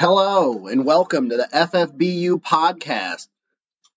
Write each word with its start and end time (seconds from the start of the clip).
Hello 0.00 0.68
and 0.68 0.84
welcome 0.84 1.28
to 1.28 1.36
the 1.36 1.48
FFBU 1.52 2.40
podcast. 2.40 3.26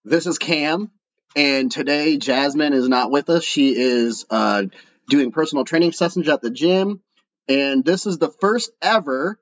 This 0.04 0.26
is 0.26 0.40
Cam, 0.40 0.90
and 1.36 1.72
today 1.72 2.18
Jasmine 2.18 2.74
is 2.74 2.90
not 2.90 3.12
with 3.12 3.29
us. 3.29 3.44
She 3.44 3.76
is 3.79 4.26
uh, 4.32 4.64
doing 5.10 5.32
personal 5.32 5.64
training 5.64 5.92
sessions 5.92 6.28
at 6.28 6.42
the 6.42 6.50
gym, 6.50 7.02
and 7.48 7.86
this 7.86 8.08
is 8.08 8.18
the 8.18 8.32
first 8.32 8.72
ever 8.82 9.40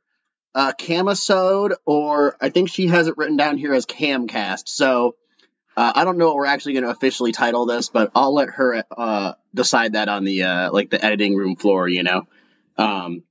uh, 0.53 0.73
Camisode, 0.77 1.75
or 1.85 2.35
I 2.41 2.49
think 2.49 2.67
she 2.67 2.87
has 2.87 3.07
it 3.07 3.15
written 3.15 3.37
down 3.37 3.57
here 3.57 3.73
as 3.73 3.85
Camcast. 3.85 4.67
So 4.67 5.15
uh, 5.77 5.93
I 5.95 6.03
don't 6.03 6.17
know 6.17 6.27
what 6.27 6.35
we're 6.35 6.45
actually 6.45 6.73
going 6.73 6.83
to 6.83 6.91
officially 6.91 7.31
title 7.31 7.67
this, 7.67 7.87
but 7.87 8.11
I'll 8.13 8.33
let 8.33 8.49
her 8.49 8.83
uh, 8.97 9.33
decide 9.55 9.93
that 9.93 10.09
on 10.09 10.25
the 10.25 10.43
uh, 10.43 10.73
like 10.73 10.89
the 10.89 11.01
editing 11.01 11.37
room 11.37 11.55
floor. 11.55 11.87
You 11.87 12.03
know. 12.03 12.27
Um, 12.77 13.23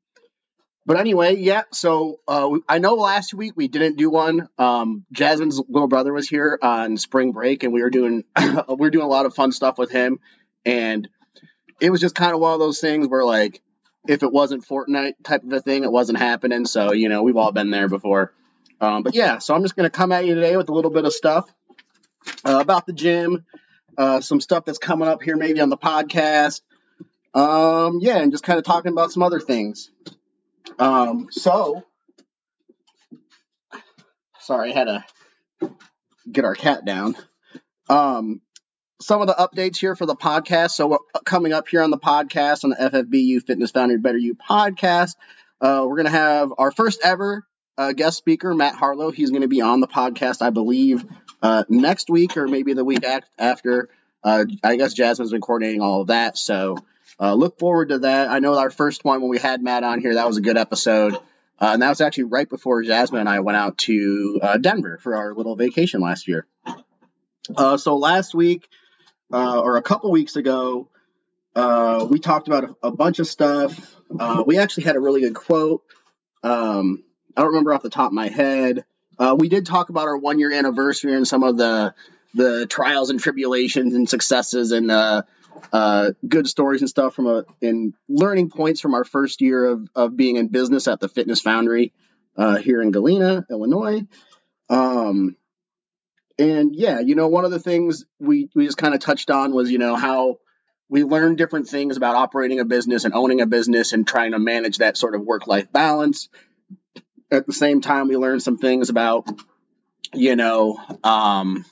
but 0.89 0.98
anyway, 0.98 1.36
yeah. 1.36 1.64
So 1.70 2.20
uh, 2.27 2.48
I 2.66 2.79
know 2.79 2.95
last 2.95 3.34
week 3.34 3.52
we 3.55 3.68
didn't 3.68 3.98
do 3.98 4.09
one. 4.09 4.48
Um, 4.56 5.05
Jasmine's 5.12 5.61
little 5.69 5.87
brother 5.87 6.14
was 6.14 6.27
here 6.27 6.59
on 6.62 6.97
spring 6.97 7.33
break, 7.33 7.62
and 7.62 7.74
we 7.74 7.83
were 7.83 7.91
doing 7.91 8.24
we 8.41 8.74
were 8.74 8.88
doing 8.88 9.05
a 9.05 9.09
lot 9.09 9.27
of 9.27 9.34
fun 9.34 9.52
stuff 9.52 9.77
with 9.77 9.91
him, 9.91 10.19
and 10.64 11.06
it 11.78 11.91
was 11.91 12.01
just 12.01 12.14
kind 12.14 12.33
of 12.33 12.41
one 12.41 12.55
of 12.55 12.59
those 12.59 12.80
things 12.80 13.06
where 13.06 13.23
like 13.23 13.61
if 14.09 14.23
it 14.23 14.33
wasn't 14.33 14.66
Fortnite 14.66 15.12
type 15.23 15.45
of 15.45 15.52
a 15.52 15.61
thing, 15.61 15.84
it 15.84 15.92
wasn't 15.92 16.19
happening. 16.19 16.64
So 16.64 16.95
you 16.95 17.11
know 17.11 17.23
we've 17.23 17.36
all 17.36 17.52
been 17.52 17.70
there 17.70 17.89
before. 17.89 18.33
Um, 18.80 19.02
but 19.02 19.14
yeah, 19.14 19.41
so 19.41 19.55
I'm 19.55 19.61
just 19.61 19.77
gonna 19.77 19.91
come 19.91 20.11
at 20.11 20.25
you 20.25 20.36
today 20.36 20.56
with 20.56 20.70
a 20.70 20.73
little 20.73 20.91
bit 20.91 21.05
of 21.05 21.12
stuff 21.12 21.52
uh, 22.47 22.61
about 22.62 22.86
the 22.86 22.95
gym, 22.95 23.45
uh, 23.98 24.23
some 24.23 24.41
stuff 24.41 24.64
that's 24.64 24.78
coming 24.78 25.06
up 25.06 25.23
here 25.23 25.36
maybe 25.36 25.61
on 25.61 25.69
the 25.69 25.77
podcast. 25.77 26.62
Um, 27.34 27.98
yeah, 28.00 28.16
and 28.16 28.33
just 28.33 28.42
kind 28.42 28.59
of 28.59 28.64
talking 28.64 28.91
about 28.91 29.12
some 29.12 29.23
other 29.23 29.39
things. 29.39 29.91
Um, 30.78 31.28
so, 31.30 31.84
sorry, 34.40 34.72
I 34.72 34.74
had 34.74 34.84
to 34.84 35.04
get 36.30 36.44
our 36.44 36.55
cat 36.55 36.84
down. 36.84 37.16
Um, 37.88 38.41
some 39.00 39.20
of 39.20 39.28
the 39.28 39.34
updates 39.34 39.77
here 39.77 39.94
for 39.94 40.06
the 40.06 40.16
podcast. 40.16 40.72
So, 40.72 40.98
coming 41.25 41.52
up 41.52 41.69
here 41.69 41.83
on 41.83 41.91
the 41.91 41.98
podcast 41.98 42.64
on 42.64 42.70
the 42.70 42.77
FFBU 42.77 43.42
Fitness 43.42 43.70
Foundry 43.72 43.98
Better 43.98 44.19
You 44.19 44.34
podcast, 44.34 45.14
uh, 45.60 45.84
we're 45.86 45.97
going 45.97 46.06
to 46.06 46.10
have 46.10 46.52
our 46.58 46.70
first 46.70 47.00
ever 47.03 47.44
uh, 47.77 47.92
guest 47.92 48.19
speaker, 48.19 48.55
Matt 48.55 48.75
Harlow. 48.75 49.10
He's 49.10 49.30
going 49.30 49.42
to 49.42 49.48
be 49.48 49.60
on 49.60 49.80
the 49.80 49.86
podcast, 49.86 50.42
I 50.42 50.50
believe, 50.50 51.05
uh, 51.42 51.64
next 51.69 52.10
week 52.10 52.36
or 52.36 52.48
maybe 52.48 52.75
the 52.75 52.84
week 52.84 53.05
after. 53.38 53.88
Uh, 54.22 54.44
I 54.64 54.77
guess 54.77 54.94
Jasmine's 54.94 55.30
been 55.30 55.41
coordinating 55.41 55.80
all 55.80 56.03
of 56.03 56.08
that. 56.08 56.36
So, 56.36 56.77
uh, 57.20 57.34
look 57.34 57.58
forward 57.58 57.88
to 57.91 57.98
that. 58.00 58.28
I 58.28 58.38
know 58.38 58.56
our 58.58 58.70
first 58.70 59.05
one 59.05 59.20
when 59.20 59.30
we 59.30 59.38
had 59.38 59.62
Matt 59.62 59.84
on 59.84 60.00
here, 60.00 60.14
that 60.14 60.27
was 60.27 60.36
a 60.36 60.41
good 60.41 60.56
episode. 60.56 61.14
Uh, 61.60 61.70
and 61.72 61.83
that 61.83 61.88
was 61.88 62.00
actually 62.00 62.25
right 62.25 62.48
before 62.48 62.83
Jasmine 62.83 63.20
and 63.20 63.28
I 63.28 63.41
went 63.41 63.56
out 63.56 63.78
to 63.78 64.38
uh, 64.41 64.56
Denver 64.58 64.98
for 65.02 65.16
our 65.16 65.34
little 65.34 65.56
vacation 65.56 66.00
last 66.00 66.28
year. 66.28 66.47
Uh, 67.56 67.77
so 67.77 67.97
last 67.97 68.34
week, 68.34 68.69
uh, 69.33 69.60
or 69.60 69.77
a 69.77 69.83
couple 69.83 70.12
weeks 70.12 70.36
ago, 70.36 70.88
uh, 71.56 72.06
we 72.08 72.20
talked 72.20 72.47
about 72.47 72.64
a, 72.64 72.77
a 72.84 72.91
bunch 72.92 73.19
of 73.19 73.27
stuff. 73.27 73.97
we 74.47 74.58
actually 74.58 74.84
had 74.84 74.94
a 74.94 75.00
really 75.00 75.22
good 75.22 75.34
quote. 75.34 75.82
Um, 76.44 77.03
I 77.36 77.41
don't 77.41 77.48
remember 77.48 77.75
off 77.75 77.82
the 77.82 77.91
top 77.91 78.08
of 78.08 78.12
my 78.12 78.28
head. 78.28 78.84
we 79.36 79.48
did 79.48 79.66
talk 79.66 79.88
about 79.88 80.06
our 80.06 80.16
one 80.16 80.38
year 80.38 80.53
anniversary 80.53 81.14
and 81.14 81.27
some 81.27 81.42
of 81.42 81.56
the 81.56 81.94
the 82.34 82.66
trials 82.66 83.10
and 83.10 83.19
tribulations 83.19 83.94
and 83.94 84.08
successes 84.08 84.70
and 84.70 84.92
uh, 85.73 86.12
good 86.27 86.47
stories 86.47 86.81
and 86.81 86.89
stuff 86.89 87.14
from 87.14 87.27
a 87.27 87.45
in 87.61 87.95
learning 88.09 88.51
points 88.51 88.81
from 88.81 88.95
our 88.95 89.05
first 89.05 89.41
year 89.41 89.65
of, 89.65 89.89
of 89.95 90.17
being 90.17 90.37
in 90.37 90.48
business 90.48 90.89
at 90.89 91.00
the 91.00 91.09
Fitness 91.09 91.42
Foundry 91.42 91.92
uh, 92.37 92.56
here 92.56 92.81
in 92.81 92.91
Galena, 92.91 93.45
Illinois. 93.50 94.03
Um, 94.70 95.37
and 96.39 96.75
yeah, 96.75 97.00
you 97.00 97.15
know, 97.15 97.28
one 97.28 97.45
of 97.45 97.50
the 97.50 97.59
things 97.59 98.05
we 98.19 98.48
we 98.55 98.67
just 98.67 98.78
kind 98.78 98.95
of 98.95 99.00
touched 99.00 99.31
on 99.31 99.53
was 99.53 99.70
you 99.70 99.78
know 99.78 99.97
how 99.97 100.38
we 100.88 101.05
learned 101.05 101.37
different 101.37 101.69
things 101.69 101.97
about 101.97 102.15
operating 102.15 102.61
a 102.61 102.65
business 102.65 103.05
and 103.05 103.12
owning 103.12 103.41
a 103.41 103.47
business 103.47 103.93
and 103.93 104.06
trying 104.06 104.32
to 104.32 104.38
manage 104.38 104.78
that 104.78 104.97
sort 104.97 105.15
of 105.15 105.22
work 105.22 105.47
life 105.47 105.71
balance. 105.72 106.28
At 107.31 107.47
the 107.47 107.53
same 107.53 107.81
time, 107.81 108.09
we 108.09 108.16
learned 108.16 108.43
some 108.43 108.56
things 108.56 108.88
about 108.88 109.28
you 110.15 110.37
know 110.37 110.78
um, 111.03 111.65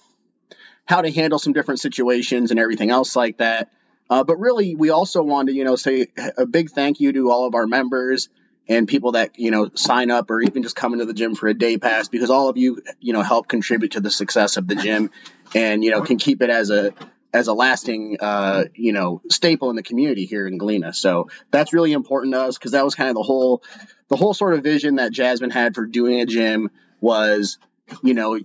how 0.84 1.02
to 1.02 1.10
handle 1.10 1.38
some 1.38 1.52
different 1.52 1.80
situations 1.80 2.50
and 2.50 2.60
everything 2.60 2.90
else 2.90 3.16
like 3.16 3.38
that. 3.38 3.70
Uh, 4.08 4.24
but 4.24 4.38
really, 4.38 4.74
we 4.74 4.90
also 4.90 5.22
want 5.22 5.48
to, 5.48 5.54
you 5.54 5.64
know, 5.64 5.76
say 5.76 6.08
a 6.36 6.46
big 6.46 6.70
thank 6.70 7.00
you 7.00 7.12
to 7.12 7.30
all 7.30 7.46
of 7.46 7.54
our 7.54 7.66
members 7.66 8.28
and 8.68 8.88
people 8.88 9.12
that, 9.12 9.38
you 9.38 9.50
know, 9.50 9.70
sign 9.74 10.10
up 10.10 10.30
or 10.30 10.40
even 10.40 10.62
just 10.62 10.76
come 10.76 10.92
into 10.92 11.04
the 11.04 11.14
gym 11.14 11.34
for 11.34 11.48
a 11.48 11.54
day 11.54 11.78
pass 11.78 12.08
because 12.08 12.30
all 12.30 12.48
of 12.48 12.56
you, 12.56 12.82
you 13.00 13.12
know, 13.12 13.22
help 13.22 13.48
contribute 13.48 13.92
to 13.92 14.00
the 14.00 14.10
success 14.10 14.56
of 14.56 14.66
the 14.66 14.74
gym 14.74 15.10
and, 15.54 15.84
you 15.84 15.90
know, 15.90 16.02
can 16.02 16.18
keep 16.18 16.42
it 16.42 16.50
as 16.50 16.70
a, 16.70 16.92
as 17.32 17.48
a 17.48 17.52
lasting, 17.52 18.16
uh, 18.20 18.64
you 18.74 18.92
know, 18.92 19.22
staple 19.30 19.70
in 19.70 19.76
the 19.76 19.82
community 19.82 20.24
here 20.24 20.46
in 20.46 20.58
Galena. 20.58 20.92
So 20.92 21.28
that's 21.50 21.72
really 21.72 21.92
important 21.92 22.34
to 22.34 22.40
us 22.40 22.58
because 22.58 22.72
that 22.72 22.84
was 22.84 22.94
kind 22.94 23.10
of 23.10 23.14
the 23.14 23.22
whole, 23.22 23.62
the 24.08 24.16
whole 24.16 24.34
sort 24.34 24.54
of 24.54 24.62
vision 24.62 24.96
that 24.96 25.12
Jasmine 25.12 25.50
had 25.50 25.74
for 25.74 25.86
doing 25.86 26.20
a 26.20 26.26
gym 26.26 26.70
was, 27.00 27.58
you 28.02 28.14
know, 28.14 28.40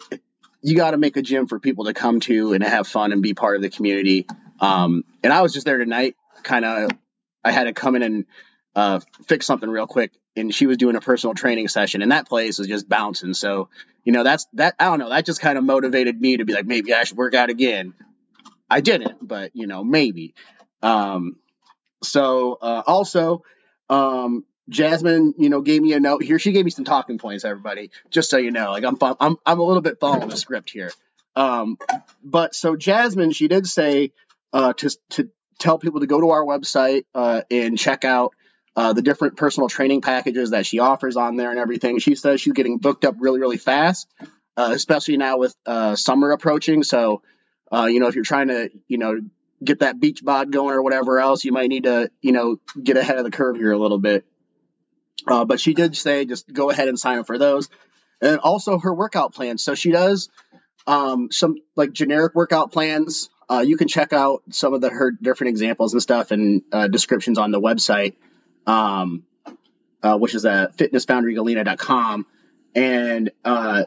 you 0.62 0.76
got 0.76 0.92
to 0.92 0.98
make 0.98 1.18
a 1.18 1.22
gym 1.22 1.48
for 1.48 1.60
people 1.60 1.86
to 1.86 1.94
come 1.94 2.20
to 2.22 2.54
and 2.54 2.64
have 2.64 2.88
fun 2.88 3.12
and 3.12 3.24
be 3.24 3.34
part 3.34 3.56
of 3.56 3.62
the 3.62 3.70
community. 3.70 4.28
Um, 4.62 5.04
and 5.24 5.34
I 5.34 5.42
was 5.42 5.54
just 5.54 5.66
there 5.66 5.78
tonight, 5.78 6.16
kind 6.44 6.64
of. 6.64 6.92
I 7.44 7.52
had 7.52 7.64
to 7.64 7.74
come 7.74 7.96
in 7.96 8.04
and 8.04 8.26
uh, 8.76 9.00
fix 9.28 9.46
something 9.48 9.70
real 9.70 9.88
quick, 9.88 10.12
and 10.36 10.54
she 10.54 10.68
was 10.68 10.78
doing 10.78 10.96
a 10.96 11.02
personal 11.02 11.34
training 11.34 11.68
session, 11.68 12.02
and 12.02 12.12
that 12.12 12.30
place 12.30 12.60
was 12.60 12.68
just 12.68 12.88
bouncing. 12.88 13.34
So, 13.34 13.70
you 14.06 14.14
know, 14.14 14.24
that's 14.24 14.46
that. 14.54 14.76
I 14.80 14.86
don't 14.86 15.00
know. 15.00 15.10
That 15.10 15.26
just 15.26 15.42
kind 15.42 15.58
of 15.58 15.64
motivated 15.64 16.22
me 16.22 16.38
to 16.38 16.46
be 16.46 16.54
like, 16.54 16.68
maybe 16.68 16.94
I 16.94 17.04
should 17.04 17.18
work 17.18 17.34
out 17.34 17.50
again. 17.50 17.94
I 18.70 18.80
didn't, 18.80 19.28
but 19.28 19.52
you 19.56 19.68
know, 19.68 19.84
maybe. 19.84 20.36
Um, 20.82 21.38
so 22.04 22.58
uh, 22.62 22.84
also, 22.86 23.44
um, 23.90 24.46
Jasmine, 24.70 25.34
you 25.38 25.50
know, 25.50 25.62
gave 25.62 25.82
me 25.82 25.94
a 25.94 26.00
note 26.00 26.24
here. 26.24 26.40
She 26.40 26.52
gave 26.52 26.66
me 26.66 26.72
some 26.72 26.86
talking 26.86 27.18
points, 27.18 27.44
everybody, 27.44 27.92
just 28.10 28.30
so 28.30 28.38
you 28.38 28.52
know. 28.52 28.72
Like 28.72 28.84
I'm, 28.84 28.98
I'm, 29.20 29.38
I'm 29.46 29.60
a 29.60 29.64
little 29.64 29.82
bit 29.82 30.00
following 30.00 30.30
the 30.30 30.38
script 30.38 30.70
here. 30.70 30.92
Um, 31.36 31.78
but 32.24 32.56
so 32.56 32.76
Jasmine, 32.76 33.32
she 33.32 33.48
did 33.48 33.66
say 33.68 34.12
uh, 34.54 34.74
to 34.74 34.90
to 35.12 35.30
tell 35.60 35.78
people 35.78 36.00
to 36.00 36.08
go 36.08 36.20
to 36.20 36.30
our 36.32 36.44
website 36.44 37.06
uh, 37.14 37.42
and 37.52 37.78
check 37.78 38.04
out 38.04 38.34
uh, 38.76 38.94
the 38.94 39.02
different 39.02 39.38
personal 39.38 39.70
training 39.70 40.02
packages 40.02 40.52
that 40.52 40.66
she 40.66 40.80
offers 40.80 41.18
on 41.18 41.36
there 41.36 41.52
and 41.52 41.60
everything. 41.60 42.00
She 42.00 42.16
says 42.16 42.42
she's 42.42 42.54
getting 42.54 42.78
booked 42.78 43.06
up 43.06 43.16
really 43.20 43.40
really 43.40 43.58
fast, 43.58 44.08
uh, 44.58 44.72
especially 44.74 45.18
now 45.18 45.38
with 45.38 45.56
uh, 45.66 45.96
summer 45.96 46.32
approaching. 46.32 46.84
So 46.84 47.22
uh, 47.72 47.86
you 47.86 48.00
know 48.00 48.08
if 48.08 48.16
you're 48.16 48.24
trying 48.24 48.48
to 48.50 48.70
you 48.88 48.98
know 48.98 49.20
get 49.64 49.80
that 49.80 50.00
beach 50.00 50.24
bod 50.24 50.52
going 50.52 50.74
or 50.74 50.82
whatever 50.82 51.20
else, 51.20 51.46
you 51.46 51.52
might 51.52 51.70
need 51.70 51.84
to 51.84 52.10
you 52.22 52.32
know 52.32 52.60
get 52.82 52.98
ahead 52.98 53.18
of 53.18 53.24
the 53.24 53.32
curve 53.32 53.58
here 53.58 53.72
a 53.72 53.78
little 53.78 54.00
bit. 54.00 54.26
but 55.26 55.60
she 55.60 55.74
did 55.74 55.96
say 55.96 56.26
just 56.26 56.52
go 56.52 56.70
ahead 56.70 56.88
and 56.88 57.00
sign 57.00 57.20
up 57.20 57.28
for 57.28 57.38
those, 57.38 57.70
and 58.22 58.40
also 58.40 58.80
her 58.80 58.94
workout 58.94 59.34
plans. 59.34 59.64
So 59.64 59.76
she 59.76 59.92
does 59.92 60.30
um, 60.88 61.32
some 61.32 61.58
like 61.76 61.92
generic 61.94 62.34
workout 62.36 62.72
plans 62.72 63.30
uh, 63.52 63.60
you 63.60 63.76
can 63.76 63.90
check 63.90 64.14
out 64.14 64.44
some 64.50 64.74
of 64.74 64.80
the 64.80 64.90
her 64.90 65.12
different 65.12 65.50
examples 65.50 65.92
and 65.92 66.02
stuff 66.02 66.32
and 66.32 66.62
uh, 66.72 66.88
descriptions 66.88 67.38
on 67.38 67.52
the 67.52 67.60
website, 67.60 68.16
um, 68.66 69.24
uh, 70.02 70.18
which 70.18 70.36
is 70.36 70.46
at 70.46 70.78
fitnessfoundrygalena.com. 70.78 72.26
And, 72.74 73.32
uh, 73.44 73.84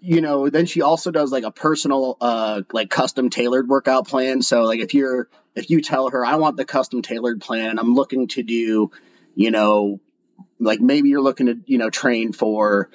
you 0.00 0.20
know, 0.20 0.48
then 0.48 0.66
she 0.66 0.82
also 0.82 1.10
does 1.10 1.32
like 1.32 1.42
a 1.42 1.50
personal, 1.50 2.16
uh, 2.20 2.62
like 2.72 2.88
custom 2.88 3.30
tailored 3.30 3.68
workout 3.68 4.06
plan. 4.06 4.42
So 4.42 4.62
like 4.62 4.78
if 4.78 4.94
you're, 4.94 5.28
if 5.56 5.70
you 5.70 5.80
tell 5.80 6.10
her, 6.10 6.24
I 6.24 6.36
want 6.36 6.56
the 6.56 6.64
custom 6.64 7.02
tailored 7.02 7.40
plan 7.40 7.70
and 7.70 7.80
I'm 7.80 7.94
looking 7.94 8.28
to 8.28 8.44
do, 8.44 8.92
you 9.34 9.50
know, 9.50 9.98
like 10.60 10.80
maybe 10.80 11.08
you're 11.08 11.20
looking 11.20 11.46
to, 11.46 11.58
you 11.66 11.78
know, 11.78 11.90
train 11.90 12.32
for, 12.32 12.90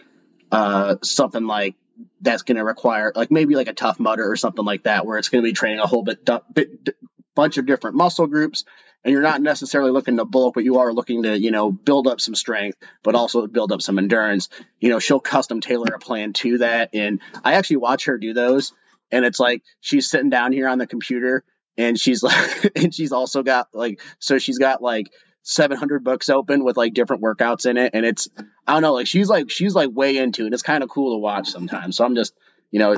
uh, 0.50 0.96
something 1.02 1.46
like 1.46 1.76
that's 2.22 2.44
going 2.44 2.58
to 2.58 2.64
require 2.64 3.12
like 3.16 3.32
maybe 3.32 3.56
like 3.56 3.68
a 3.68 3.74
Tough 3.74 4.00
Mudder 4.00 4.30
or 4.30 4.36
something 4.36 4.66
like 4.66 4.84
that, 4.84 5.06
where 5.06 5.18
it's 5.18 5.30
going 5.30 5.44
to 5.44 5.48
be 5.50 5.54
training 5.54 5.80
a 5.80 5.88
whole 5.88 6.04
bit, 6.04 6.28
bit 6.54 6.96
bunch 7.36 7.58
of 7.58 7.66
different 7.66 7.96
muscle 7.96 8.28
groups, 8.28 8.66
and 9.04 9.14
you're 9.14 9.22
not 9.22 9.42
necessarily 9.42 9.92
looking 9.92 10.18
to 10.18 10.26
bulk, 10.26 10.56
but 10.56 10.64
you 10.64 10.80
are 10.80 10.92
looking 10.92 11.24
to 11.24 11.40
you 11.40 11.52
know 11.52 11.72
build 11.72 12.08
up 12.08 12.20
some 12.20 12.36
strength, 12.36 12.78
but 13.04 13.16
also 13.16 13.48
build 13.48 13.72
up 13.72 13.82
some 13.82 13.98
endurance. 13.98 14.50
You 14.80 14.90
know, 14.90 15.00
she'll 15.00 15.20
custom 15.20 15.62
tailor 15.62 15.94
a 15.94 16.00
plan 16.00 16.34
to 16.34 16.60
that, 16.60 16.90
and 16.94 17.22
I 17.44 17.54
actually 17.54 17.78
watch 17.78 18.06
her 18.06 18.18
do 18.18 18.34
those, 18.34 18.74
and 19.12 19.26
it's 19.26 19.40
like 19.40 19.64
she's 19.80 20.10
sitting 20.10 20.30
down 20.30 20.52
here 20.52 20.68
on 20.68 20.78
the 20.78 20.88
computer, 20.88 21.44
and 21.78 22.00
she's 22.00 22.24
like, 22.24 22.72
and 22.76 22.94
she's 22.94 23.12
also 23.12 23.44
got 23.44 23.70
like, 23.74 24.02
so 24.20 24.38
she's 24.38 24.58
got 24.58 24.82
like 24.82 25.12
700 25.44 26.04
books 26.04 26.30
open 26.30 26.64
with 26.64 26.78
like 26.78 26.94
different 26.94 27.24
workouts 27.24 27.66
in 27.66 27.78
it 27.78 27.92
and 27.94 28.06
it's 28.06 28.30
i 28.68 28.74
don't 28.74 28.82
know 28.82 28.94
like 28.94 29.08
she's 29.08 29.30
like 29.30 29.50
she's 29.50 29.74
like 29.74 29.90
way 29.92 30.18
into 30.18 30.46
it 30.46 30.54
it's 30.54 30.64
kind 30.64 30.84
of 30.84 30.90
cool 30.90 31.16
to 31.16 31.20
watch 31.20 31.50
sometimes 31.50 31.96
so 31.96 32.06
i'm 32.06 32.16
just 32.16 32.34
you 32.72 32.80
know 32.80 32.96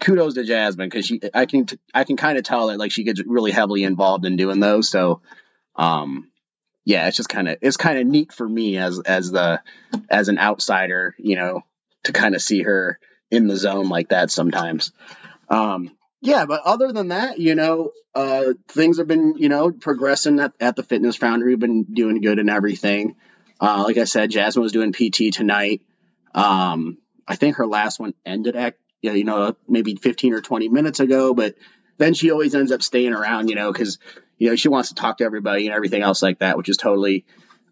kudos 0.00 0.34
to 0.34 0.44
jasmine 0.44 0.88
because 0.88 1.04
she 1.04 1.20
i 1.34 1.46
can 1.46 1.66
i 1.92 2.04
can 2.04 2.16
kind 2.16 2.38
of 2.38 2.44
tell 2.44 2.68
that 2.68 2.78
like 2.78 2.92
she 2.92 3.04
gets 3.04 3.22
really 3.26 3.50
heavily 3.50 3.84
involved 3.84 4.24
in 4.24 4.36
doing 4.36 4.60
those 4.60 4.88
so 4.88 5.20
um 5.76 6.30
yeah 6.84 7.06
it's 7.06 7.16
just 7.16 7.28
kind 7.28 7.48
of 7.48 7.58
it's 7.60 7.76
kind 7.76 7.98
of 7.98 8.06
neat 8.06 8.32
for 8.32 8.48
me 8.48 8.78
as 8.78 9.00
as 9.00 9.30
the 9.30 9.60
as 10.08 10.28
an 10.28 10.38
outsider 10.38 11.14
you 11.18 11.36
know 11.36 11.62
to 12.04 12.12
kind 12.12 12.34
of 12.34 12.40
see 12.40 12.62
her 12.62 12.98
in 13.30 13.46
the 13.46 13.56
zone 13.56 13.88
like 13.88 14.08
that 14.08 14.30
sometimes. 14.30 14.92
Um, 15.48 15.96
yeah, 16.20 16.44
but 16.44 16.62
other 16.64 16.92
than 16.92 17.08
that, 17.08 17.38
you 17.38 17.54
know, 17.54 17.92
uh, 18.14 18.52
things 18.68 18.98
have 18.98 19.06
been, 19.06 19.36
you 19.38 19.48
know, 19.48 19.70
progressing 19.70 20.38
at, 20.38 20.52
at 20.60 20.76
the 20.76 20.82
Fitness 20.82 21.16
Foundry. 21.16 21.50
We've 21.50 21.58
been 21.58 21.84
doing 21.84 22.20
good 22.20 22.38
and 22.38 22.50
everything. 22.50 23.16
Uh, 23.58 23.84
like 23.86 23.96
I 23.96 24.04
said, 24.04 24.30
Jasmine 24.30 24.62
was 24.62 24.72
doing 24.72 24.92
PT 24.92 25.32
tonight. 25.32 25.82
Um, 26.34 26.98
I 27.26 27.36
think 27.36 27.56
her 27.56 27.66
last 27.66 27.98
one 27.98 28.14
ended 28.26 28.54
at, 28.54 28.76
you 29.02 29.24
know, 29.24 29.56
maybe 29.66 29.94
15 29.94 30.34
or 30.34 30.40
20 30.40 30.68
minutes 30.68 31.00
ago, 31.00 31.32
but 31.32 31.54
then 31.96 32.12
she 32.12 32.30
always 32.30 32.54
ends 32.54 32.72
up 32.72 32.82
staying 32.82 33.14
around, 33.14 33.48
you 33.48 33.54
know, 33.54 33.72
because, 33.72 33.98
you 34.36 34.50
know, 34.50 34.56
she 34.56 34.68
wants 34.68 34.90
to 34.90 34.94
talk 34.94 35.18
to 35.18 35.24
everybody 35.24 35.66
and 35.66 35.74
everything 35.74 36.02
else 36.02 36.22
like 36.22 36.40
that, 36.40 36.58
which 36.58 36.68
is 36.68 36.76
totally, 36.76 37.24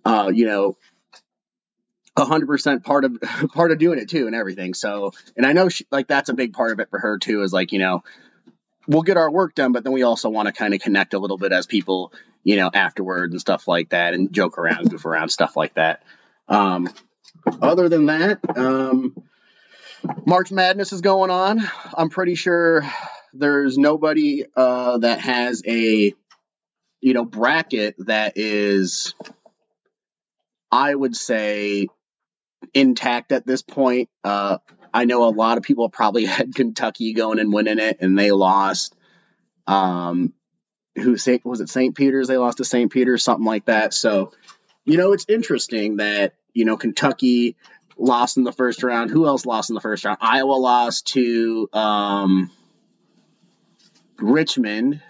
uh, 0.05 0.31
you 0.33 0.47
know, 0.47 0.77
hundred 2.17 2.47
percent 2.47 2.85
part 2.85 3.05
of 3.05 3.21
part 3.55 3.73
of 3.73 3.79
doing 3.79 3.99
it 3.99 4.09
too 4.09 4.27
and 4.27 4.35
everything. 4.35 4.75
So, 4.75 5.12
and 5.37 5.47
I 5.47 5.53
know 5.53 5.69
she, 5.69 5.87
like 5.91 6.09
that's 6.09 6.29
a 6.29 6.35
big 6.35 6.53
part 6.53 6.73
of 6.73 6.81
it 6.81 6.91
for 6.91 6.99
her 6.99 7.19
too. 7.19 7.43
Is 7.43 7.53
like 7.53 7.73
you 7.73 7.79
know, 7.79 8.03
we'll 8.88 9.02
get 9.02 9.17
our 9.17 9.31
work 9.31 9.55
done, 9.55 9.73
but 9.73 9.85
then 9.85 9.93
we 9.93 10.02
also 10.02 10.31
want 10.31 10.46
to 10.46 10.52
kind 10.52 10.75
of 10.75 10.81
connect 10.81 11.14
a 11.14 11.19
little 11.19 11.37
bit 11.37 11.52
as 11.52 11.67
people, 11.67 12.12
you 12.43 12.56
know, 12.56 12.70
afterwards 12.73 13.32
and 13.32 13.40
stuff 13.40 13.69
like 13.69 13.90
that, 13.90 14.14
and 14.14 14.32
joke 14.32 14.58
around, 14.58 14.90
goof 14.90 15.05
around, 15.05 15.29
stuff 15.29 15.56
like 15.56 15.75
that. 15.75 16.02
Um, 16.49 16.88
other 17.61 17.88
than 17.88 18.06
that, 18.06 18.40
um, 18.56 19.14
March 20.26 20.50
Madness 20.50 20.93
is 20.93 21.02
going 21.02 21.31
on. 21.31 21.61
I'm 21.96 22.08
pretty 22.08 22.35
sure 22.35 22.82
there's 23.35 23.76
nobody 23.76 24.44
uh, 24.56 24.99
that 24.99 25.20
has 25.20 25.62
a 25.67 26.14
you 27.00 27.14
know 27.14 27.25
bracket 27.25 27.94
that 28.06 28.32
is 28.37 29.14
I 30.73 30.94
would 30.94 31.14
say 31.14 31.88
intact 32.75 33.32
at 33.32 33.46
this 33.46 33.62
point. 33.62 34.08
Uh, 34.25 34.58
I 34.93 35.05
know 35.05 35.25
a 35.25 35.31
lot 35.31 35.58
of 35.58 35.64
people 35.64 35.88
probably 35.88 36.25
had 36.26 36.55
Kentucky 36.55 37.12
going 37.12 37.38
and 37.38 37.52
winning 37.52 37.79
it, 37.79 37.99
and 38.00 38.19
they 38.19 38.31
lost. 38.31 38.94
Um, 39.67 40.32
who 40.96 41.12
was 41.12 41.61
it? 41.61 41.69
St. 41.69 41.94
Peter's? 41.94 42.29
They 42.29 42.37
lost 42.37 42.58
to 42.58 42.64
St. 42.64 42.90
Peter's, 42.90 43.23
something 43.23 43.44
like 43.44 43.67
that. 43.67 43.94
So, 43.94 44.32
you 44.85 44.96
know, 44.96 45.12
it's 45.12 45.26
interesting 45.29 45.99
that 45.99 46.35
you 46.52 46.64
know 46.64 46.76
Kentucky 46.76 47.56
lost 47.96 48.37
in 48.37 48.44
the 48.44 48.52
first 48.52 48.82
round. 48.82 49.11
Who 49.11 49.26
else 49.26 49.46
lost 49.46 49.70
in 49.70 49.75
the 49.75 49.81
first 49.81 50.05
round? 50.05 50.19
Iowa 50.20 50.52
lost 50.52 51.08
to 51.08 51.69
um, 51.73 52.50
Richmond. 54.19 55.02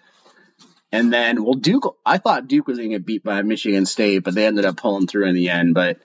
And 0.91 1.13
then, 1.13 1.45
well, 1.45 1.55
Duke, 1.55 1.99
I 2.05 2.17
thought 2.17 2.49
Duke 2.49 2.67
was 2.67 2.79
going 2.79 2.91
to 2.91 2.97
get 2.97 3.07
beat 3.07 3.23
by 3.23 3.43
Michigan 3.43 3.85
State, 3.85 4.21
but 4.21 4.35
they 4.35 4.47
ended 4.47 4.65
up 4.65 4.79
pulling 4.79 5.07
through 5.07 5.29
in 5.29 5.35
the 5.35 5.51
end. 5.51 5.75
But 5.75 5.99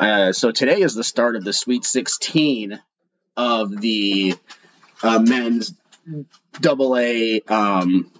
uh, 0.00 0.32
so 0.32 0.52
today 0.52 0.80
is 0.80 0.94
the 0.94 1.04
start 1.04 1.36
of 1.36 1.44
the 1.44 1.52
Sweet 1.52 1.84
16 1.84 2.80
of 3.36 3.80
the 3.80 4.34
uh, 5.02 5.18
men's 5.18 5.74
double 6.60 6.96
A 6.96 7.40
um, 7.42 8.10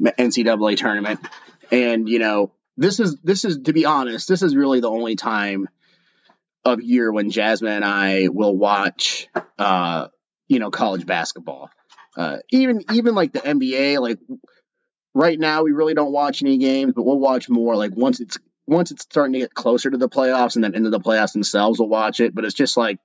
NCAA 0.00 0.76
tournament, 0.76 1.20
and 1.70 2.08
you 2.08 2.18
know 2.18 2.52
this 2.76 3.00
is 3.00 3.16
this 3.22 3.44
is 3.44 3.58
to 3.64 3.72
be 3.72 3.84
honest, 3.84 4.28
this 4.28 4.42
is 4.42 4.54
really 4.56 4.80
the 4.80 4.90
only 4.90 5.16
time 5.16 5.68
of 6.64 6.80
year 6.80 7.12
when 7.12 7.30
Jasmine 7.30 7.72
and 7.72 7.84
I 7.84 8.28
will 8.28 8.56
watch, 8.56 9.28
uh, 9.58 10.08
you 10.46 10.58
know, 10.58 10.70
college 10.70 11.06
basketball. 11.06 11.70
Uh, 12.16 12.38
even 12.50 12.84
even 12.92 13.14
like 13.14 13.32
the 13.32 13.40
NBA, 13.40 14.00
like 14.00 14.18
right 15.14 15.38
now 15.38 15.62
we 15.62 15.72
really 15.72 15.94
don't 15.94 16.12
watch 16.12 16.42
any 16.42 16.58
games, 16.58 16.92
but 16.94 17.04
we'll 17.04 17.18
watch 17.18 17.48
more 17.48 17.76
like 17.76 17.92
once 17.94 18.20
it's 18.20 18.38
once 18.66 18.90
it's 18.90 19.02
starting 19.02 19.32
to 19.32 19.38
get 19.40 19.54
closer 19.54 19.90
to 19.90 19.96
the 19.96 20.08
playoffs 20.08 20.54
and 20.54 20.62
then 20.62 20.74
into 20.74 20.90
the 20.90 21.00
playoffs 21.00 21.32
themselves, 21.32 21.78
we'll 21.78 21.88
watch 21.88 22.20
it. 22.20 22.34
But 22.34 22.44
it's 22.44 22.54
just 22.54 22.76
like, 22.76 22.98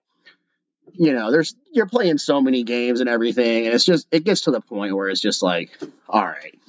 you 0.94 1.13
know, 1.13 1.31
there's 1.31 1.56
you're 1.72 1.88
playing 1.88 2.18
so 2.18 2.42
many 2.42 2.63
games 2.63 3.00
and 3.00 3.10
everything, 3.10 3.66
and 3.66 3.74
it's 3.74 3.86
just 3.86 4.07
it 4.12 4.24
gets 4.24 4.42
to 4.42 4.51
the 4.51 4.62
point 4.62 4.95
where 4.95 5.10
it's 5.10 5.22
just 5.22 5.42
like, 5.42 5.72
all 6.07 6.24
right, 6.24 6.60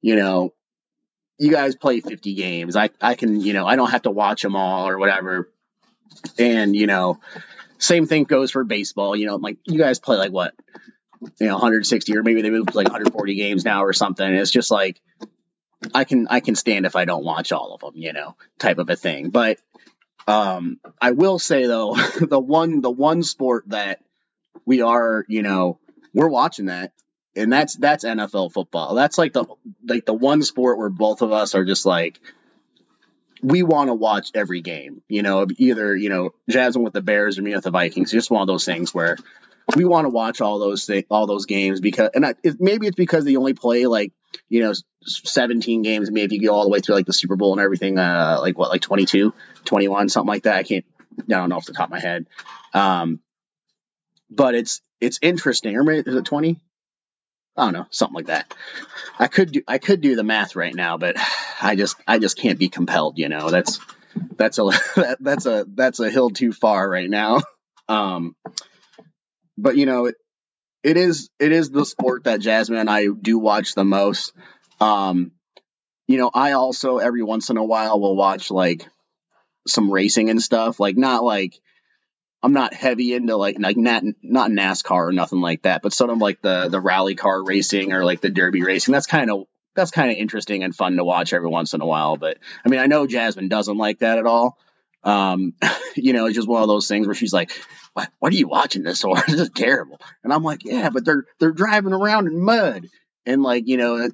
you 0.00 0.16
know, 0.16 0.52
you 1.38 1.50
guys 1.50 1.76
play 1.76 2.00
50 2.00 2.34
games. 2.34 2.76
I 2.76 2.90
I 3.00 3.14
can, 3.14 3.40
you 3.40 3.52
know, 3.52 3.66
I 3.66 3.76
don't 3.76 3.90
have 3.90 4.02
to 4.02 4.10
watch 4.10 4.42
them 4.42 4.56
all 4.56 4.88
or 4.88 4.98
whatever. 4.98 5.50
And 6.38 6.74
you 6.74 6.86
know, 6.86 7.20
same 7.78 8.06
thing 8.06 8.24
goes 8.24 8.50
for 8.50 8.64
baseball. 8.64 9.16
You 9.16 9.26
know, 9.26 9.36
like 9.36 9.58
you 9.64 9.78
guys 9.78 9.98
play 9.98 10.16
like 10.16 10.32
what, 10.32 10.54
you 11.38 11.46
know, 11.46 11.54
160 11.54 12.16
or 12.16 12.22
maybe 12.22 12.42
they 12.42 12.50
moved 12.50 12.70
to 12.70 12.76
like 12.76 12.86
140 12.86 13.34
games 13.34 13.64
now 13.64 13.84
or 13.84 13.92
something. 13.92 14.26
And 14.26 14.36
it's 14.36 14.50
just 14.50 14.70
like 14.70 15.00
I 15.94 16.04
can 16.04 16.26
I 16.28 16.40
can 16.40 16.54
stand 16.54 16.86
if 16.86 16.96
I 16.96 17.04
don't 17.04 17.24
watch 17.24 17.52
all 17.52 17.74
of 17.74 17.80
them, 17.80 18.00
you 18.00 18.12
know, 18.12 18.36
type 18.58 18.78
of 18.78 18.90
a 18.90 18.96
thing. 18.96 19.30
But 19.30 19.58
um, 20.26 20.80
I 21.00 21.12
will 21.12 21.38
say 21.38 21.66
though, 21.66 21.94
the 22.20 22.40
one 22.40 22.80
the 22.80 22.90
one 22.90 23.22
sport 23.22 23.64
that 23.68 24.00
we 24.64 24.82
are, 24.82 25.24
you 25.28 25.42
know, 25.42 25.78
we're 26.14 26.28
watching 26.28 26.66
that, 26.66 26.92
and 27.34 27.52
that's 27.52 27.76
that's 27.76 28.04
NFL 28.04 28.52
football. 28.52 28.94
That's 28.94 29.18
like 29.18 29.32
the 29.32 29.44
like 29.86 30.06
the 30.06 30.14
one 30.14 30.42
sport 30.42 30.78
where 30.78 30.90
both 30.90 31.22
of 31.22 31.32
us 31.32 31.54
are 31.54 31.64
just 31.64 31.86
like 31.86 32.20
we 33.42 33.62
want 33.62 33.88
to 33.88 33.94
watch 33.94 34.30
every 34.34 34.62
game. 34.62 35.02
You 35.08 35.22
know, 35.22 35.46
either 35.56 35.94
you 35.94 36.08
know 36.08 36.34
Jasmine 36.48 36.84
with 36.84 36.94
the 36.94 37.02
Bears 37.02 37.38
or 37.38 37.42
me 37.42 37.54
with 37.54 37.64
the 37.64 37.70
Vikings. 37.70 38.10
Just 38.10 38.30
one 38.30 38.42
of 38.42 38.48
those 38.48 38.64
things 38.64 38.92
where 38.92 39.16
we 39.74 39.84
want 39.84 40.04
to 40.04 40.10
watch 40.10 40.40
all 40.40 40.58
those 40.58 40.86
th- 40.86 41.06
all 41.10 41.26
those 41.26 41.46
games 41.46 41.80
because 41.80 42.10
and 42.14 42.24
I, 42.24 42.34
maybe 42.58 42.86
it's 42.86 42.96
because 42.96 43.24
they 43.24 43.36
only 43.36 43.54
play 43.54 43.86
like 43.86 44.12
you 44.48 44.62
know 44.62 44.72
17 45.02 45.82
games 45.82 46.10
maybe 46.10 46.36
you 46.36 46.48
go 46.48 46.54
all 46.54 46.62
the 46.62 46.68
way 46.70 46.80
through 46.80 46.94
like 46.94 47.06
the 47.06 47.12
super 47.12 47.36
bowl 47.36 47.52
and 47.52 47.60
everything 47.60 47.98
uh 47.98 48.38
like 48.40 48.56
what 48.58 48.70
like 48.70 48.82
22 48.82 49.32
21 49.66 50.08
something 50.08 50.28
like 50.28 50.44
that. 50.44 50.56
I 50.56 50.62
can't 50.62 50.84
i 51.18 51.22
don't 51.28 51.48
know 51.48 51.56
off 51.56 51.66
the 51.66 51.72
top 51.72 51.88
of 51.88 51.92
my 51.92 52.00
head. 52.00 52.26
Um 52.74 53.20
but 54.30 54.54
it's 54.54 54.80
it's 55.00 55.18
interesting. 55.22 55.76
Or 55.76 55.90
is 55.90 56.06
it 56.06 56.24
20 56.24 56.60
i 57.58 57.64
don't 57.64 57.72
know 57.72 57.86
something 57.90 58.14
like 58.14 58.26
that. 58.26 58.54
I 59.18 59.28
could 59.28 59.52
do 59.52 59.62
i 59.68 59.78
could 59.78 60.00
do 60.00 60.16
the 60.16 60.24
math 60.24 60.56
right 60.56 60.74
now 60.74 60.98
but 60.98 61.16
i 61.60 61.76
just 61.76 61.96
i 62.06 62.18
just 62.18 62.38
can't 62.38 62.58
be 62.58 62.68
compelled 62.68 63.18
you 63.18 63.28
know? 63.28 63.50
That's 63.50 63.80
that's 64.36 64.58
a 64.58 64.64
that, 64.96 65.16
that's 65.20 65.46
a 65.46 65.66
that's 65.68 66.00
a 66.00 66.10
hill 66.10 66.30
too 66.30 66.52
far 66.52 66.88
right 66.88 67.08
now. 67.10 67.42
Um 67.88 68.34
but 69.58 69.76
you 69.76 69.86
know 69.86 70.06
it, 70.06 70.16
it 70.86 70.96
is 70.96 71.30
it 71.40 71.50
is 71.50 71.70
the 71.70 71.84
sport 71.84 72.24
that 72.24 72.38
Jasmine 72.38 72.78
and 72.78 72.88
I 72.88 73.08
do 73.08 73.40
watch 73.40 73.74
the 73.74 73.84
most. 73.84 74.32
Um, 74.80 75.32
you 76.06 76.16
know, 76.16 76.30
I 76.32 76.52
also 76.52 76.98
every 76.98 77.24
once 77.24 77.50
in 77.50 77.56
a 77.56 77.64
while 77.64 77.98
will 77.98 78.14
watch 78.14 78.52
like 78.52 78.86
some 79.66 79.90
racing 79.90 80.30
and 80.30 80.42
stuff. 80.42 80.80
Like 80.80 80.96
not 80.96 81.24
like 81.24 81.60
I'm 82.42 82.52
not 82.52 82.74
heavy 82.74 83.14
into 83.14 83.36
like 83.36 83.56
like 83.58 83.76
not 83.76 84.02
not 84.22 84.50
NASCAR 84.50 85.08
or 85.08 85.12
nothing 85.12 85.40
like 85.40 85.62
that, 85.62 85.82
but 85.82 85.92
sort 85.92 86.10
of 86.10 86.18
like 86.18 86.42
the 86.42 86.68
the 86.68 86.80
rally 86.80 87.14
car 87.14 87.42
racing 87.44 87.92
or 87.92 88.04
like 88.04 88.20
the 88.20 88.30
derby 88.30 88.62
racing. 88.62 88.92
That's 88.92 89.06
kind 89.06 89.30
of 89.30 89.44
that's 89.74 89.90
kind 89.90 90.10
of 90.10 90.16
interesting 90.16 90.62
and 90.62 90.74
fun 90.74 90.96
to 90.96 91.04
watch 91.04 91.32
every 91.32 91.48
once 91.48 91.74
in 91.74 91.80
a 91.80 91.86
while. 91.86 92.16
But 92.16 92.38
I 92.64 92.68
mean, 92.68 92.80
I 92.80 92.86
know 92.86 93.06
Jasmine 93.06 93.48
doesn't 93.48 93.76
like 93.76 94.00
that 94.00 94.18
at 94.18 94.26
all. 94.26 94.58
Um, 95.02 95.54
you 95.96 96.12
know, 96.12 96.26
it's 96.26 96.36
just 96.36 96.48
one 96.48 96.62
of 96.62 96.68
those 96.68 96.88
things 96.88 97.06
where 97.06 97.14
she's 97.14 97.32
like, 97.32 97.50
"What? 97.94 98.10
What 98.18 98.32
are 98.32 98.36
you 98.36 98.48
watching 98.48 98.82
this 98.82 99.02
for? 99.02 99.16
this 99.26 99.40
is 99.40 99.50
terrible." 99.50 100.00
And 100.22 100.32
I'm 100.32 100.42
like, 100.42 100.64
"Yeah, 100.64 100.90
but 100.90 101.04
they're 101.04 101.24
they're 101.38 101.52
driving 101.52 101.92
around 101.92 102.26
in 102.26 102.40
mud 102.40 102.86
and 103.24 103.42
like 103.42 103.66
you 103.66 103.76
know, 103.76 104.08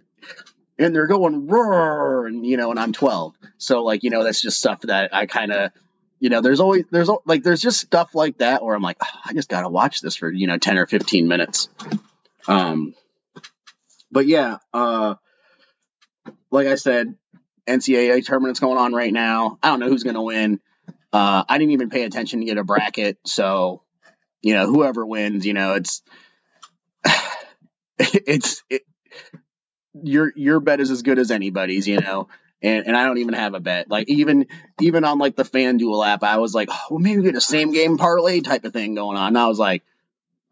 and 0.78 0.94
they're 0.94 1.06
going 1.06 1.46
roar 1.46 2.26
and 2.26 2.46
you 2.46 2.56
know, 2.56 2.70
and 2.70 2.80
I'm 2.80 2.92
12, 2.92 3.34
so 3.58 3.82
like 3.84 4.02
you 4.02 4.10
know, 4.10 4.24
that's 4.24 4.42
just 4.42 4.58
stuff 4.58 4.80
that 4.82 5.14
I 5.14 5.26
kind 5.26 5.52
of." 5.52 5.72
You 6.20 6.30
know, 6.30 6.40
there's 6.40 6.60
always 6.60 6.84
there's 6.92 7.10
like 7.26 7.42
there's 7.42 7.60
just 7.60 7.80
stuff 7.80 8.14
like 8.14 8.38
that 8.38 8.62
where 8.62 8.76
I'm 8.76 8.82
like, 8.82 8.96
oh, 9.02 9.20
I 9.24 9.32
just 9.32 9.48
gotta 9.48 9.68
watch 9.68 10.02
this 10.02 10.14
for 10.14 10.30
you 10.30 10.46
know 10.46 10.56
10 10.56 10.78
or 10.78 10.86
15 10.86 11.26
minutes. 11.26 11.68
Um, 12.46 12.94
but 14.12 14.28
yeah, 14.28 14.58
uh, 14.72 15.16
like 16.52 16.68
I 16.68 16.76
said, 16.76 17.16
NCAA 17.66 18.24
tournament's 18.24 18.60
going 18.60 18.78
on 18.78 18.92
right 18.92 19.12
now. 19.12 19.58
I 19.62 19.70
don't 19.70 19.80
know 19.80 19.88
who's 19.88 20.04
gonna 20.04 20.22
win. 20.22 20.60
Uh, 21.12 21.44
I 21.48 21.58
didn't 21.58 21.72
even 21.72 21.90
pay 21.90 22.04
attention 22.04 22.40
to 22.40 22.46
get 22.46 22.58
a 22.58 22.64
bracket, 22.64 23.18
so 23.26 23.82
you 24.42 24.54
know 24.54 24.66
whoever 24.66 25.04
wins, 25.04 25.46
you 25.46 25.54
know 25.54 25.74
it's 25.74 26.02
it's 27.98 28.62
it, 28.68 28.82
your 29.94 30.32
your 30.36 30.60
bet 30.60 30.80
is 30.80 30.90
as 30.90 31.02
good 31.02 31.18
as 31.18 31.30
anybody's, 31.30 31.86
you 31.86 32.00
know. 32.00 32.28
And, 32.64 32.86
and 32.86 32.96
I 32.96 33.04
don't 33.06 33.18
even 33.18 33.34
have 33.34 33.54
a 33.54 33.60
bet. 33.60 33.90
Like 33.90 34.08
even 34.08 34.46
even 34.80 35.04
on 35.04 35.18
like 35.18 35.34
the 35.34 35.44
FanDuel 35.44 36.06
app, 36.06 36.22
I 36.22 36.38
was 36.38 36.54
like, 36.54 36.68
oh, 36.70 36.86
well, 36.90 37.00
maybe 37.00 37.22
get 37.22 37.34
a 37.34 37.40
same 37.40 37.72
game 37.72 37.98
parlay 37.98 38.40
type 38.40 38.64
of 38.64 38.72
thing 38.72 38.94
going 38.94 39.16
on. 39.16 39.28
And 39.28 39.38
I 39.38 39.48
was 39.48 39.58
like, 39.58 39.82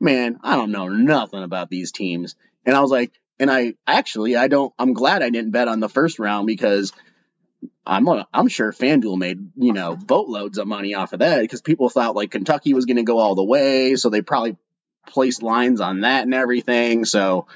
man, 0.00 0.40
I 0.42 0.56
don't 0.56 0.72
know 0.72 0.88
nothing 0.88 1.42
about 1.42 1.70
these 1.70 1.92
teams. 1.92 2.34
And 2.66 2.76
I 2.76 2.80
was 2.80 2.90
like, 2.90 3.12
and 3.38 3.50
I 3.50 3.74
actually 3.86 4.36
I 4.36 4.48
don't. 4.48 4.74
I'm 4.78 4.92
glad 4.92 5.22
I 5.22 5.30
didn't 5.30 5.52
bet 5.52 5.68
on 5.68 5.80
the 5.80 5.88
first 5.88 6.18
round 6.18 6.46
because 6.46 6.92
I'm 7.86 8.08
I'm 8.32 8.48
sure 8.48 8.72
FanDuel 8.72 9.18
made 9.18 9.38
you 9.56 9.72
know 9.72 9.96
boatloads 9.96 10.58
of 10.58 10.66
money 10.66 10.94
off 10.94 11.12
of 11.12 11.20
that 11.20 11.40
because 11.40 11.62
people 11.62 11.88
thought 11.88 12.16
like 12.16 12.32
Kentucky 12.32 12.74
was 12.74 12.86
going 12.86 12.96
to 12.96 13.02
go 13.02 13.18
all 13.18 13.34
the 13.34 13.44
way, 13.44 13.96
so 13.96 14.10
they 14.10 14.20
probably 14.20 14.56
placed 15.06 15.42
lines 15.42 15.80
on 15.80 16.02
that 16.02 16.24
and 16.24 16.34
everything. 16.34 17.04
So 17.04 17.46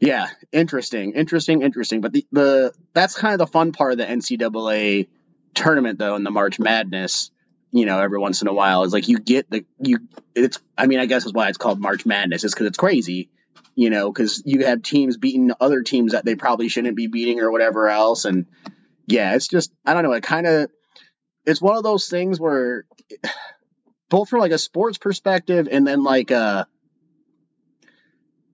yeah, 0.00 0.28
interesting, 0.50 1.12
interesting, 1.12 1.62
interesting. 1.62 2.00
But 2.00 2.12
the 2.12 2.26
the 2.32 2.72
that's 2.94 3.16
kind 3.16 3.34
of 3.34 3.38
the 3.38 3.46
fun 3.46 3.72
part 3.72 3.92
of 3.92 3.98
the 3.98 4.06
NCAA 4.06 5.08
tournament 5.54 5.98
though 5.98 6.16
in 6.16 6.24
the 6.24 6.30
March 6.30 6.58
Madness. 6.58 7.30
you 7.70 7.86
know, 7.86 8.00
every 8.00 8.18
once 8.18 8.42
in 8.42 8.48
a 8.48 8.52
while 8.52 8.82
is 8.84 8.92
like 8.92 9.08
you 9.08 9.18
get 9.18 9.50
the 9.50 9.64
you. 9.78 9.98
It's 10.34 10.58
I 10.76 10.86
mean 10.86 11.00
I 11.00 11.06
guess 11.06 11.26
is 11.26 11.32
why 11.32 11.48
it's 11.48 11.58
called 11.58 11.80
March 11.80 12.06
Madness 12.06 12.44
is 12.44 12.54
because 12.54 12.66
it's 12.66 12.78
crazy, 12.78 13.30
you 13.74 13.90
know, 13.90 14.10
because 14.10 14.42
you 14.46 14.64
have 14.66 14.82
teams 14.82 15.16
beating 15.18 15.52
other 15.60 15.82
teams 15.82 16.12
that 16.12 16.24
they 16.24 16.34
probably 16.34 16.68
shouldn't 16.68 16.96
be 16.96 17.06
beating 17.06 17.40
or 17.40 17.52
whatever 17.52 17.88
else, 17.88 18.24
and 18.24 18.46
yeah, 19.06 19.34
it's 19.34 19.48
just 19.48 19.70
I 19.84 19.94
don't 19.94 20.02
know. 20.02 20.12
It 20.12 20.22
kind 20.22 20.46
of 20.46 20.70
it's 21.44 21.60
one 21.60 21.76
of 21.76 21.82
those 21.82 22.08
things 22.08 22.40
where 22.40 22.84
both 24.08 24.28
from 24.28 24.40
like 24.40 24.52
a 24.52 24.58
sports 24.58 24.98
perspective 24.98 25.68
and 25.70 25.86
then 25.86 26.02
like 26.04 26.30
a 26.30 26.66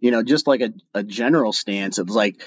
you 0.01 0.11
know 0.11 0.23
just 0.23 0.47
like 0.47 0.61
a, 0.61 0.73
a 0.95 1.03
general 1.03 1.53
stance 1.53 1.99
it's 1.99 2.11
like 2.11 2.43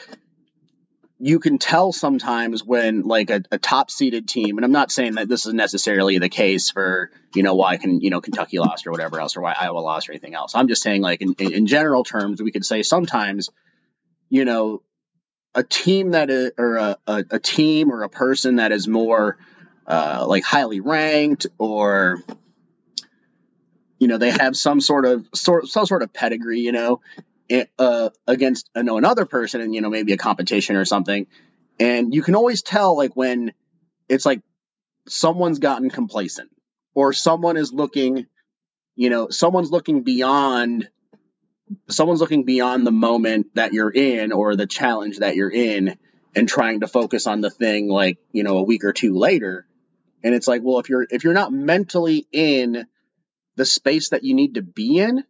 you 1.22 1.40
can 1.40 1.58
tell 1.58 1.92
sometimes 1.92 2.64
when 2.64 3.02
like 3.02 3.30
a, 3.30 3.44
a 3.52 3.58
top 3.58 3.92
seeded 3.92 4.28
team, 4.28 4.58
and 4.58 4.64
I'm 4.64 4.72
not 4.72 4.90
saying 4.90 5.16
that 5.16 5.28
this 5.28 5.46
is 5.46 5.54
necessarily 5.54 6.18
the 6.18 6.30
case 6.30 6.72
for 6.72 7.12
you 7.36 7.44
know 7.44 7.56
why 7.56 7.76
can 7.76 8.00
you 8.00 8.10
know 8.10 8.22
Kentucky 8.22 8.58
lost 8.58 8.88
or 8.88 8.92
whatever 8.92 9.20
else 9.20 9.36
or 9.36 9.42
why 9.42 9.54
Iowa 9.60 9.80
lost 9.80 10.08
or 10.08 10.14
anything 10.14 10.34
else. 10.34 10.56
I'm 10.56 10.70
just 10.70 10.82
saying 10.82 11.02
like 11.02 11.22
in, 11.22 11.34
in 11.34 11.68
general 11.68 12.06
terms, 12.06 12.42
we 12.42 12.52
could 12.52 12.66
say 12.66 12.84
sometimes 12.84 13.50
you 14.30 14.46
know 14.46 14.82
a 15.54 15.64
team 15.64 16.12
that 16.12 16.30
is 16.30 16.52
or 16.58 16.78
a, 16.78 16.98
a, 17.06 17.26
a 17.32 17.40
team 17.40 17.92
or 17.92 18.04
a 18.04 18.10
person 18.10 18.56
that 18.56 18.72
is 18.72 18.88
more 18.88 19.38
uh, 19.86 20.24
like 20.26 20.46
highly 20.46 20.80
ranked 20.80 21.48
or 21.58 22.24
you 24.00 24.08
know 24.08 24.18
they 24.18 24.32
have 24.32 24.56
some 24.56 24.80
sort 24.80 25.06
of 25.06 25.28
sort 25.34 25.68
some 25.68 25.86
sort 25.86 26.02
of 26.02 26.14
pedigree 26.14 26.62
you 26.62 26.72
know 26.72 27.02
uh, 27.78 28.10
against 28.28 28.70
I 28.76 28.82
know 28.82 28.98
another 28.98 29.26
person 29.26 29.62
and 29.62 29.74
you 29.74 29.82
know 29.82 29.90
maybe 29.90 30.14
a 30.14 30.18
competition 30.18 30.76
or 30.76 30.86
something, 30.86 31.28
and 31.80 32.14
you 32.14 32.22
can 32.22 32.36
always 32.36 32.62
tell 32.62 32.96
like 32.96 33.16
when 33.16 33.54
it's 34.08 34.26
like 34.26 34.42
someone's 35.08 35.60
gotten 35.60 35.90
complacent 35.90 36.50
or 36.94 37.14
someone 37.14 37.58
is 37.58 37.72
looking, 37.74 38.28
you 38.96 39.10
know, 39.10 39.30
someone's 39.30 39.72
looking 39.72 40.04
beyond 40.04 40.90
someone's 41.88 42.22
looking 42.22 42.44
beyond 42.44 42.86
the 42.86 42.92
moment 42.92 43.54
that 43.56 43.74
you're 43.74 43.92
in 43.92 44.32
or 44.32 44.56
the 44.56 44.66
challenge 44.66 45.20
that 45.20 45.36
you're 45.36 45.52
in 45.52 45.98
and 46.36 46.50
trying 46.50 46.80
to 46.80 46.88
focus 46.88 47.28
on 47.28 47.42
the 47.42 47.50
thing 47.50 47.88
like 47.88 48.18
you 48.32 48.44
know 48.44 48.58
a 48.58 48.64
week 48.64 48.84
or 48.84 48.94
two 48.94 49.16
later. 49.16 49.66
And 50.24 50.36
it's 50.36 50.48
like 50.48 50.62
well 50.64 50.80
if 50.80 50.90
you're 50.90 51.08
if 51.10 51.24
you're 51.24 51.34
not 51.34 51.54
mentally 51.54 52.28
in 52.32 52.88
the 53.56 53.66
space 53.66 54.10
that 54.10 54.24
you 54.24 54.34
need 54.34 54.56
to 54.56 54.62
be 54.62 55.00
in 55.00 55.24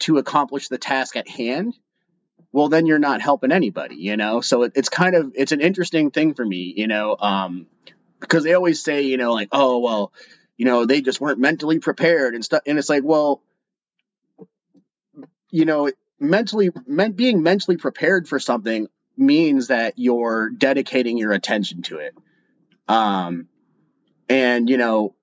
to 0.00 0.18
accomplish 0.18 0.68
the 0.68 0.78
task 0.78 1.16
at 1.16 1.28
hand, 1.28 1.74
well, 2.52 2.68
then 2.68 2.86
you're 2.86 2.98
not 2.98 3.20
helping 3.20 3.52
anybody, 3.52 3.96
you 3.96 4.16
know? 4.16 4.40
So 4.40 4.64
it, 4.64 4.72
it's 4.74 4.88
kind 4.88 5.14
of, 5.14 5.32
it's 5.34 5.52
an 5.52 5.60
interesting 5.60 6.10
thing 6.10 6.34
for 6.34 6.44
me, 6.44 6.72
you 6.76 6.86
know, 6.86 7.16
um, 7.18 7.66
because 8.20 8.44
they 8.44 8.54
always 8.54 8.82
say, 8.82 9.02
you 9.02 9.16
know, 9.16 9.32
like, 9.32 9.48
oh, 9.52 9.78
well, 9.78 10.12
you 10.56 10.64
know, 10.64 10.86
they 10.86 11.00
just 11.00 11.20
weren't 11.20 11.38
mentally 11.38 11.78
prepared 11.78 12.34
and 12.34 12.44
stuff. 12.44 12.62
And 12.66 12.78
it's 12.78 12.88
like, 12.88 13.04
well, 13.04 13.42
you 15.50 15.64
know, 15.64 15.90
mentally, 16.18 16.70
being 17.14 17.42
mentally 17.42 17.76
prepared 17.76 18.28
for 18.28 18.38
something 18.38 18.88
means 19.16 19.68
that 19.68 19.94
you're 19.96 20.50
dedicating 20.50 21.18
your 21.18 21.32
attention 21.32 21.82
to 21.82 21.98
it. 21.98 22.14
Um, 22.88 23.48
and 24.28 24.68
you 24.68 24.76
know, 24.76 25.14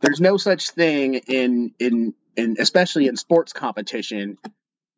there's 0.00 0.20
no 0.20 0.36
such 0.36 0.70
thing 0.70 1.14
in 1.14 1.74
in 1.78 2.14
and 2.36 2.58
especially 2.58 3.06
in 3.06 3.16
sports 3.16 3.52
competition, 3.52 4.38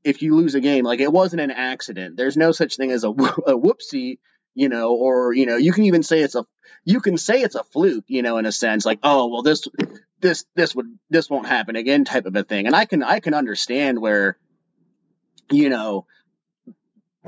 if 0.03 0.23
you 0.23 0.37
lose 0.37 0.55
a 0.55 0.61
game, 0.61 0.85
like 0.85 1.01
it 1.01 1.13
wasn't 1.13 1.43
an 1.43 1.51
accident. 1.51 2.17
There's 2.17 2.37
no 2.37 2.53
such 2.53 2.77
thing 2.77 2.93
as 2.93 3.05
a, 3.05 3.09
a 3.09 3.59
whoopsie, 3.59 4.19
you 4.55 4.69
know, 4.69 4.95
or 4.95 5.33
you 5.33 5.47
know, 5.47 5.57
you 5.57 5.73
can 5.73 5.85
even 5.85 6.03
say 6.03 6.21
it's 6.21 6.35
a 6.35 6.45
you 6.85 7.01
can 7.01 7.17
say 7.17 7.41
it's 7.41 7.55
a 7.55 7.65
fluke, 7.65 8.05
you 8.09 8.23
know, 8.23 8.39
in 8.39 8.47
a 8.47 8.53
sense, 8.53 8.85
like 8.85 8.99
oh 9.03 9.27
well, 9.27 9.43
this 9.43 9.67
this 10.21 10.45
this 10.55 10.75
would 10.75 10.87
this 11.11 11.29
won't 11.31 11.47
happen 11.47 11.77
again, 11.77 12.05
type 12.05 12.27
of 12.27 12.37
a 12.37 12.45
thing. 12.45 12.67
And 12.67 12.77
I 12.77 12.85
can 12.85 13.03
I 13.03 13.21
can 13.21 13.35
understand 13.35 14.01
where, 14.01 14.39
you 15.51 15.71
know, 15.71 16.07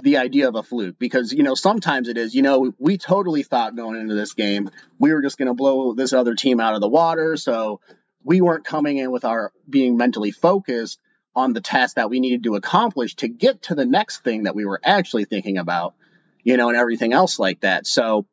the 0.03 0.19
idea 0.19 0.49
of 0.49 0.55
a 0.55 0.63
fluke 0.63 0.99
because 0.99 1.33
you 1.33 1.43
know 1.43 1.55
sometimes 1.55 2.09
it 2.09 2.19
is 2.19 2.35
you 2.35 2.43
know 2.43 2.59
we, 2.59 2.73
we 2.79 2.99
totally 2.99 3.43
thought 3.43 3.77
going 3.77 3.99
into 3.99 4.15
this 4.15 4.35
game 4.35 4.69
we 4.99 5.13
were 5.13 5.23
just 5.23 5.39
going 5.39 5.49
to 5.49 5.55
blow 5.55 5.95
this 5.95 6.13
other 6.13 6.35
team 6.35 6.61
out 6.61 6.75
of 6.75 6.81
the 6.81 6.89
water 6.89 7.37
so 7.37 7.81
we 8.27 8.41
weren't 8.41 8.65
coming 8.65 8.99
in 8.99 9.13
with 9.13 9.25
our 9.25 9.53
being 9.71 9.97
mentally 9.97 10.33
focused 10.33 10.99
on 11.37 11.53
the 11.53 11.61
task 11.61 11.95
that 11.95 12.11
we 12.11 12.19
needed 12.19 12.43
to 12.43 12.57
accomplish 12.57 13.15
to 13.15 13.29
get 13.29 13.63
to 13.63 13.75
the 13.77 13.87
next 13.87 14.25
thing 14.25 14.43
that 14.43 14.57
we 14.57 14.65
were 14.65 14.81
actually 14.83 15.25
thinking 15.25 15.59
about, 15.59 15.95
you 16.43 16.57
know, 16.57 16.69
and 16.69 16.77
everything 16.77 17.13
else 17.13 17.39
like 17.39 17.61
that. 17.61 17.87
So 17.87 18.27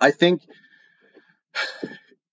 I 0.00 0.10
think 0.10 0.42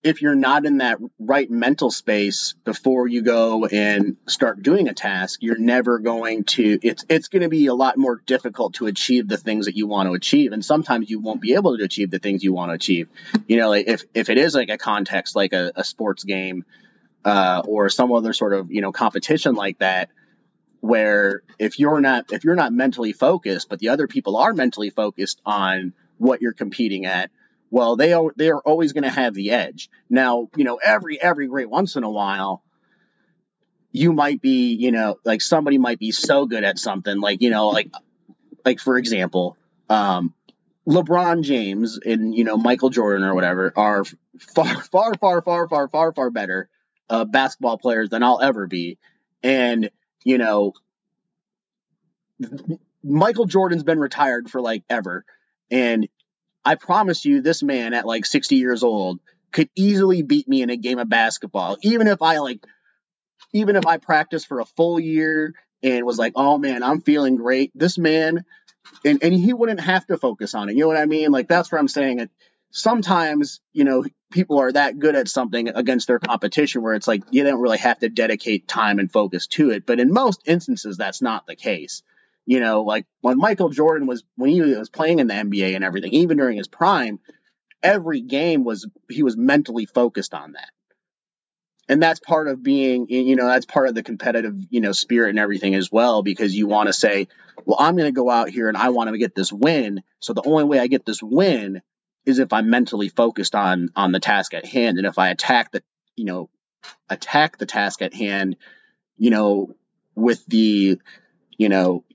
if 0.01 0.21
you're 0.21 0.35
not 0.35 0.65
in 0.65 0.77
that 0.77 0.97
right 1.19 1.49
mental 1.51 1.91
space 1.91 2.53
before 2.63 3.07
you 3.07 3.21
go 3.21 3.65
and 3.65 4.15
start 4.27 4.63
doing 4.63 4.87
a 4.87 4.93
task, 4.93 5.39
you're 5.41 5.57
never 5.57 5.99
going 5.99 6.45
to 6.45 6.79
it's 6.81 7.05
it's 7.09 7.27
going 7.27 7.41
to 7.41 7.49
be 7.49 7.65
a 7.65 7.73
lot 7.73 7.97
more 7.97 8.21
difficult 8.25 8.75
to 8.75 8.87
achieve 8.87 9.27
the 9.27 9.37
things 9.37 9.65
that 9.65 9.75
you 9.75 9.87
want 9.87 10.07
to 10.07 10.13
achieve 10.13 10.53
and 10.53 10.63
sometimes 10.63 11.09
you 11.09 11.19
won't 11.19 11.41
be 11.41 11.53
able 11.53 11.77
to 11.77 11.83
achieve 11.83 12.11
the 12.11 12.19
things 12.19 12.43
you 12.43 12.53
want 12.53 12.69
to 12.69 12.75
achieve. 12.75 13.09
You 13.47 13.57
know, 13.57 13.69
like 13.69 13.87
if 13.87 14.03
if 14.13 14.29
it 14.29 14.37
is 14.37 14.55
like 14.55 14.69
a 14.69 14.77
context 14.77 15.35
like 15.35 15.51
a, 15.51 15.73
a 15.75 15.83
sports 15.83 16.23
game 16.23 16.63
uh, 17.25 17.61
or 17.65 17.89
some 17.89 18.13
other 18.13 18.31
sort 18.31 18.53
of, 18.53 18.71
you 18.71 18.81
know, 18.81 18.93
competition 18.93 19.55
like 19.55 19.79
that 19.79 20.09
where 20.79 21.43
if 21.57 21.77
you're 21.77 21.99
not 21.99 22.31
if 22.31 22.45
you're 22.45 22.55
not 22.55 22.71
mentally 22.71 23.11
focused 23.11 23.67
but 23.67 23.79
the 23.79 23.89
other 23.89 24.07
people 24.07 24.37
are 24.37 24.53
mentally 24.53 24.89
focused 24.89 25.41
on 25.45 25.91
what 26.17 26.41
you're 26.41 26.53
competing 26.53 27.05
at 27.05 27.31
well, 27.71 27.95
they 27.95 28.13
are 28.13 28.31
they 28.35 28.49
are 28.49 28.59
always 28.59 28.93
going 28.93 29.03
to 29.03 29.09
have 29.09 29.33
the 29.33 29.51
edge. 29.51 29.89
Now, 30.09 30.49
you 30.55 30.63
know, 30.63 30.79
every 30.83 31.21
every 31.21 31.47
great 31.47 31.69
once 31.69 31.95
in 31.95 32.03
a 32.03 32.09
while, 32.09 32.63
you 33.91 34.13
might 34.13 34.41
be, 34.41 34.73
you 34.73 34.91
know, 34.91 35.17
like 35.23 35.41
somebody 35.41 35.77
might 35.77 35.99
be 35.99 36.11
so 36.11 36.45
good 36.45 36.63
at 36.63 36.79
something, 36.79 37.19
like 37.19 37.41
you 37.41 37.49
know, 37.49 37.69
like 37.69 37.91
like 38.65 38.79
for 38.79 38.97
example, 38.97 39.57
um, 39.89 40.33
LeBron 40.87 41.43
James 41.43 41.99
and 42.03 42.35
you 42.35 42.43
know 42.43 42.57
Michael 42.57 42.89
Jordan 42.89 43.23
or 43.23 43.35
whatever 43.35 43.71
are 43.75 44.03
far 44.39 44.81
far 44.91 45.13
far 45.15 45.41
far 45.41 45.67
far 45.67 45.87
far 45.87 46.13
far 46.13 46.29
better 46.31 46.69
uh, 47.09 47.25
basketball 47.25 47.77
players 47.77 48.09
than 48.09 48.23
I'll 48.23 48.41
ever 48.41 48.67
be, 48.67 48.97
and 49.43 49.89
you 50.23 50.37
know. 50.37 50.73
Michael 53.03 53.45
Jordan's 53.45 53.83
been 53.83 53.99
retired 53.99 54.49
for 54.49 54.61
like 54.61 54.83
ever, 54.89 55.25
and 55.71 56.07
I 56.65 56.75
promise 56.75 57.25
you, 57.25 57.41
this 57.41 57.63
man 57.63 57.93
at 57.93 58.05
like 58.05 58.25
60 58.25 58.55
years 58.55 58.83
old 58.83 59.19
could 59.51 59.69
easily 59.75 60.21
beat 60.21 60.47
me 60.47 60.61
in 60.61 60.69
a 60.69 60.77
game 60.77 60.99
of 60.99 61.09
basketball, 61.09 61.77
even 61.81 62.07
if 62.07 62.21
I 62.21 62.39
like, 62.39 62.63
even 63.53 63.75
if 63.75 63.85
I 63.85 63.97
practiced 63.97 64.47
for 64.47 64.59
a 64.59 64.65
full 64.65 64.99
year 64.99 65.55
and 65.81 66.05
was 66.05 66.19
like, 66.19 66.33
oh 66.35 66.57
man, 66.57 66.83
I'm 66.83 67.01
feeling 67.01 67.35
great. 67.35 67.71
This 67.73 67.97
man, 67.97 68.45
and, 69.05 69.23
and 69.23 69.33
he 69.33 69.53
wouldn't 69.53 69.79
have 69.79 70.05
to 70.07 70.17
focus 70.17 70.53
on 70.53 70.69
it. 70.69 70.75
You 70.75 70.81
know 70.81 70.87
what 70.87 70.97
I 70.97 71.05
mean? 71.05 71.31
Like, 71.31 71.47
that's 71.47 71.71
where 71.71 71.79
I'm 71.79 71.87
saying 71.87 72.19
it. 72.19 72.29
Sometimes, 72.71 73.61
you 73.73 73.83
know, 73.83 74.05
people 74.31 74.59
are 74.59 74.71
that 74.71 74.99
good 74.99 75.15
at 75.15 75.27
something 75.27 75.69
against 75.69 76.07
their 76.07 76.19
competition 76.19 76.83
where 76.83 76.93
it's 76.93 77.07
like 77.07 77.23
you 77.31 77.43
don't 77.43 77.61
really 77.61 77.79
have 77.79 77.97
to 77.99 78.09
dedicate 78.09 78.67
time 78.67 78.99
and 78.99 79.11
focus 79.11 79.47
to 79.47 79.71
it. 79.71 79.85
But 79.87 79.99
in 79.99 80.13
most 80.13 80.41
instances, 80.45 80.97
that's 80.97 81.21
not 81.21 81.47
the 81.47 81.55
case. 81.55 82.03
You 82.49 82.59
know, 82.59 82.81
like 82.81 83.05
when 83.21 83.37
Michael 83.37 83.69
Jordan 83.69 84.07
was 84.07 84.23
when 84.35 84.49
he 84.49 84.59
was 84.59 84.89
playing 84.89 85.19
in 85.19 85.27
the 85.27 85.35
NBA 85.35 85.75
and 85.75 85.83
everything, 85.83 86.13
even 86.13 86.37
during 86.37 86.57
his 86.57 86.67
prime, 86.67 87.19
every 87.83 88.21
game 88.21 88.63
was 88.63 88.87
he 89.07 89.21
was 89.21 89.37
mentally 89.37 89.85
focused 89.85 90.33
on 90.33 90.53
that. 90.53 90.69
And 91.87 92.01
that's 92.01 92.19
part 92.19 92.47
of 92.47 92.63
being, 92.63 93.05
you 93.07 93.35
know, 93.35 93.45
that's 93.45 93.67
part 93.67 93.87
of 93.87 93.93
the 93.93 94.01
competitive, 94.01 94.55
you 94.71 94.81
know, 94.81 94.93
spirit 94.93 95.29
and 95.29 95.37
everything 95.37 95.75
as 95.75 95.91
well, 95.91 96.23
because 96.23 96.55
you 96.55 96.65
want 96.65 96.87
to 96.87 96.93
say, 96.93 97.27
well, 97.65 97.77
I'm 97.79 97.95
going 97.95 98.11
to 98.11 98.19
go 98.19 98.31
out 98.31 98.49
here 98.49 98.67
and 98.67 98.77
I 98.77 98.89
want 98.89 99.11
to 99.11 99.17
get 99.19 99.35
this 99.35 99.53
win. 99.53 100.01
So 100.19 100.33
the 100.33 100.41
only 100.43 100.63
way 100.63 100.79
I 100.79 100.87
get 100.87 101.05
this 101.05 101.21
win 101.21 101.83
is 102.25 102.39
if 102.39 102.51
I'm 102.51 102.71
mentally 102.71 103.09
focused 103.09 103.53
on 103.53 103.89
on 103.95 104.11
the 104.11 104.19
task 104.19 104.55
at 104.55 104.65
hand, 104.65 104.97
and 104.97 105.05
if 105.05 105.19
I 105.19 105.29
attack 105.29 105.71
the, 105.71 105.83
you 106.15 106.25
know, 106.25 106.49
attack 107.11 107.59
the 107.59 107.67
task 107.67 108.01
at 108.01 108.15
hand, 108.15 108.55
you 109.17 109.29
know, 109.29 109.75
with 110.15 110.43
the, 110.47 110.99
you 111.59 111.69
know, 111.69 112.05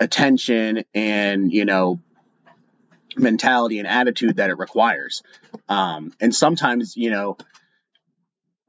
attention 0.00 0.84
and 0.94 1.52
you 1.52 1.64
know 1.64 2.00
mentality 3.16 3.78
and 3.78 3.86
attitude 3.86 4.36
that 4.36 4.50
it 4.50 4.58
requires. 4.58 5.22
Um, 5.68 6.12
and 6.20 6.34
sometimes 6.34 6.96
you 6.96 7.10
know 7.10 7.36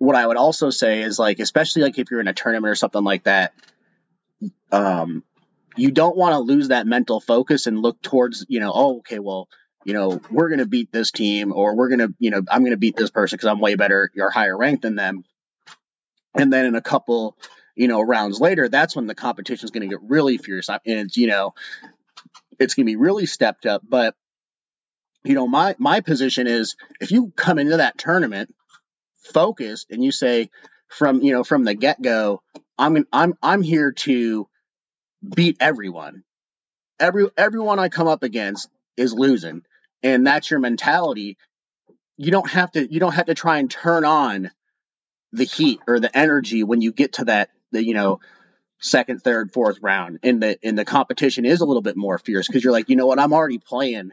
what 0.02 0.16
i 0.16 0.26
would 0.26 0.36
also 0.36 0.72
say 0.72 1.04
is 1.04 1.20
like 1.20 1.38
especially 1.38 1.84
like 1.84 2.00
if 2.00 2.10
you're 2.10 2.20
in 2.20 2.28
a 2.28 2.34
tournament 2.34 2.72
or 2.72 2.76
something 2.76 3.04
like 3.04 3.26
that 3.26 3.54
um, 4.72 5.24
you 5.78 5.92
don't 5.92 6.18
want 6.18 6.34
to 6.34 6.40
lose 6.40 6.70
that 6.70 6.88
mental 6.88 7.20
focus 7.20 7.68
and 7.68 7.80
look 7.80 8.02
towards 8.02 8.44
you 8.50 8.60
know 8.60 8.72
oh 8.74 8.98
okay 8.98 9.20
well 9.20 9.48
you 9.86 9.94
know 9.94 10.20
we're 10.32 10.50
going 10.50 10.58
to 10.58 10.66
beat 10.66 10.92
this 10.92 11.12
team 11.12 11.54
or 11.54 11.76
we're 11.76 11.90
going 11.90 12.00
to 12.00 12.16
you 12.18 12.32
know 12.32 12.42
i'm 12.50 12.62
going 12.62 12.72
to 12.72 12.78
beat 12.78 12.96
this 12.96 13.12
person 13.12 13.38
because 13.38 13.48
i'm 13.48 13.60
way 13.60 13.76
better 13.76 14.10
or 14.18 14.32
higher 14.32 14.58
ranked 14.58 14.82
than 14.82 14.96
them. 14.96 15.24
And 16.34 16.52
then 16.52 16.66
in 16.66 16.76
a 16.76 16.82
couple 16.82 17.38
you 17.82 17.88
know, 17.88 18.00
rounds 18.00 18.40
later, 18.40 18.70
that's 18.70 18.96
when 18.96 19.08
the 19.08 19.16
competition 19.16 19.66
is 19.66 19.72
going 19.72 19.90
to 19.90 19.96
get 19.96 20.08
really 20.08 20.38
fierce. 20.38 20.70
And 20.70 20.80
it's, 20.86 21.18
you 21.18 21.26
know, 21.26 21.56
it's 22.60 22.76
going 22.76 22.86
to 22.86 22.92
be 22.92 22.96
really 22.96 23.26
stepped 23.26 23.66
up. 23.66 23.82
But, 23.84 24.14
you 25.24 25.34
know, 25.34 25.48
my, 25.48 25.74
my 25.80 26.02
position 26.02 26.46
is 26.46 26.76
if 27.00 27.12
you 27.12 27.34
come 27.36 27.58
into 27.58 27.78
that 27.78 27.98
tournament 27.98 28.54
focused 29.34 29.88
and 29.90 30.04
you 30.04 30.12
say 30.12 30.52
from 30.90 31.24
you 31.24 31.34
know 31.34 31.44
from 31.44 31.64
the 31.64 31.74
get 31.74 32.00
go, 32.00 32.44
I'm 32.78 33.04
I'm 33.12 33.34
I'm 33.42 33.64
here 33.64 33.94
to 33.94 34.48
beat 35.36 35.58
everyone. 35.60 36.24
Every 37.00 37.30
everyone 37.36 37.80
I 37.80 37.90
come 37.90 38.08
up 38.08 38.22
against 38.22 38.70
is 38.96 39.12
losing, 39.12 39.64
and 40.04 40.28
that's 40.28 40.52
your 40.52 40.60
mentality. 40.60 41.38
You 42.18 42.30
don't 42.30 42.50
have 42.50 42.72
to 42.74 42.94
you 42.94 43.00
don't 43.00 43.16
have 43.16 43.26
to 43.26 43.34
try 43.34 43.58
and 43.58 43.72
turn 43.72 44.06
on 44.06 44.52
the 45.32 45.46
heat 45.46 45.80
or 45.88 46.00
the 46.00 46.16
energy 46.16 46.64
when 46.64 46.82
you 46.82 46.92
get 46.92 47.14
to 47.14 47.26
that 47.26 47.50
the 47.72 47.84
you 47.84 47.94
know 47.94 48.20
second, 48.80 49.22
third, 49.22 49.54
fourth 49.54 49.78
round, 49.82 50.20
and 50.24 50.42
the 50.42 50.58
and 50.64 50.78
the 50.78 50.86
competition 50.86 51.46
is 51.46 51.62
a 51.62 51.66
little 51.66 51.82
bit 51.82 51.96
more 51.96 52.18
fierce 52.18 52.48
because 52.48 52.64
you're 52.64 52.74
like, 52.74 52.90
you 52.90 52.96
know 52.96 53.08
what, 53.08 53.20
I'm 53.20 53.34
already 53.34 53.60
playing 53.60 54.12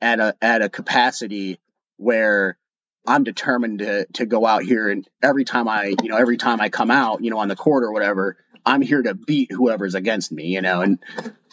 at 0.00 0.20
a 0.20 0.36
at 0.40 0.62
a 0.62 0.68
capacity 0.68 1.58
where 1.96 2.58
I'm 3.06 3.24
determined 3.24 3.80
to 3.80 4.06
to 4.14 4.26
go 4.26 4.46
out 4.46 4.62
here 4.62 4.88
and 4.88 5.08
every 5.22 5.44
time 5.44 5.68
I 5.68 5.94
you 6.02 6.08
know 6.08 6.16
every 6.16 6.36
time 6.36 6.60
I 6.60 6.68
come 6.68 6.90
out 6.90 7.22
you 7.22 7.30
know 7.30 7.38
on 7.38 7.48
the 7.48 7.56
court 7.56 7.84
or 7.84 7.92
whatever 7.92 8.36
I'm 8.64 8.82
here 8.82 9.02
to 9.02 9.14
beat 9.14 9.52
whoever's 9.52 9.94
against 9.94 10.32
me 10.32 10.48
you 10.48 10.60
know 10.60 10.82
and 10.82 10.98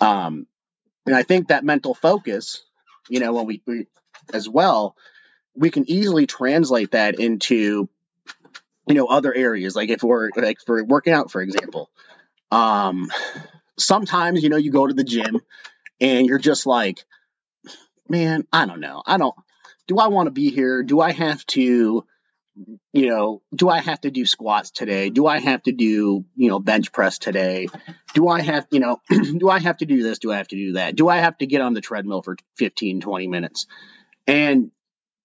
um 0.02 0.48
and 1.06 1.16
I 1.16 1.24
think 1.24 1.48
that 1.48 1.64
mental 1.64 1.94
focus 1.94 2.64
you 3.10 3.20
know 3.20 3.34
when 3.34 3.46
we, 3.46 3.62
we 3.66 3.88
as 4.34 4.50
well 4.50 4.96
we 5.56 5.70
can 5.70 5.90
easily 5.90 6.26
translate 6.26 6.92
that 6.92 7.20
into 7.20 7.88
you 8.88 8.96
know 8.96 9.08
other 9.08 9.34
areas 9.34 9.76
like 9.76 9.90
if 9.90 10.04
we're 10.04 10.30
like 10.36 10.60
for 10.66 10.84
working 10.84 11.14
out 11.14 11.32
for 11.32 11.42
example 11.42 11.90
um 12.52 13.10
sometimes 13.78 14.44
you 14.44 14.50
know 14.50 14.58
you 14.58 14.72
go 14.72 14.86
to 14.86 14.94
the 14.94 15.04
gym 15.04 15.42
and 16.02 16.28
you're 16.28 16.40
just 16.40 16.66
like 16.66 17.06
man 18.10 18.46
I 18.52 18.66
don't 18.66 18.82
know 18.82 19.02
I 19.06 19.18
don't 19.18 19.36
do 19.88 19.98
I 19.98 20.08
want 20.08 20.28
to 20.28 20.32
be 20.32 20.50
here? 20.50 20.84
Do 20.84 21.02
I 21.02 21.12
have 21.12 21.46
to, 21.48 22.06
you 22.94 23.08
know, 23.10 23.42
do 23.54 23.70
I 23.70 23.80
have 23.80 24.02
to 24.02 24.12
do 24.12 24.26
squats 24.26 24.72
today? 24.72 25.10
Do 25.10 25.28
I 25.28 25.40
have 25.40 25.64
to 25.64 25.72
do, 25.72 26.26
you 26.36 26.50
know, 26.50 26.60
bench 26.60 26.92
press 26.92 27.18
today? 27.18 27.68
Do 28.14 28.28
I 28.28 28.42
have, 28.42 28.68
you 28.72 28.80
know, 28.80 29.02
do 29.10 29.50
I 29.50 29.60
have 29.60 29.78
to 29.78 29.86
do 29.86 30.04
this? 30.04 30.20
Do 30.20 30.32
I 30.32 30.38
have 30.38 30.48
to 30.50 30.56
do 30.56 30.74
that? 30.74 30.96
Do 30.96 31.10
I 31.10 31.18
have 31.18 31.38
to 31.40 31.48
get 31.48 31.62
on 31.62 31.74
the 31.74 31.82
treadmill 31.82 32.22
for 32.22 32.38
15, 32.58 33.02
20 33.02 33.28
minutes? 33.28 33.68
And, 34.26 34.72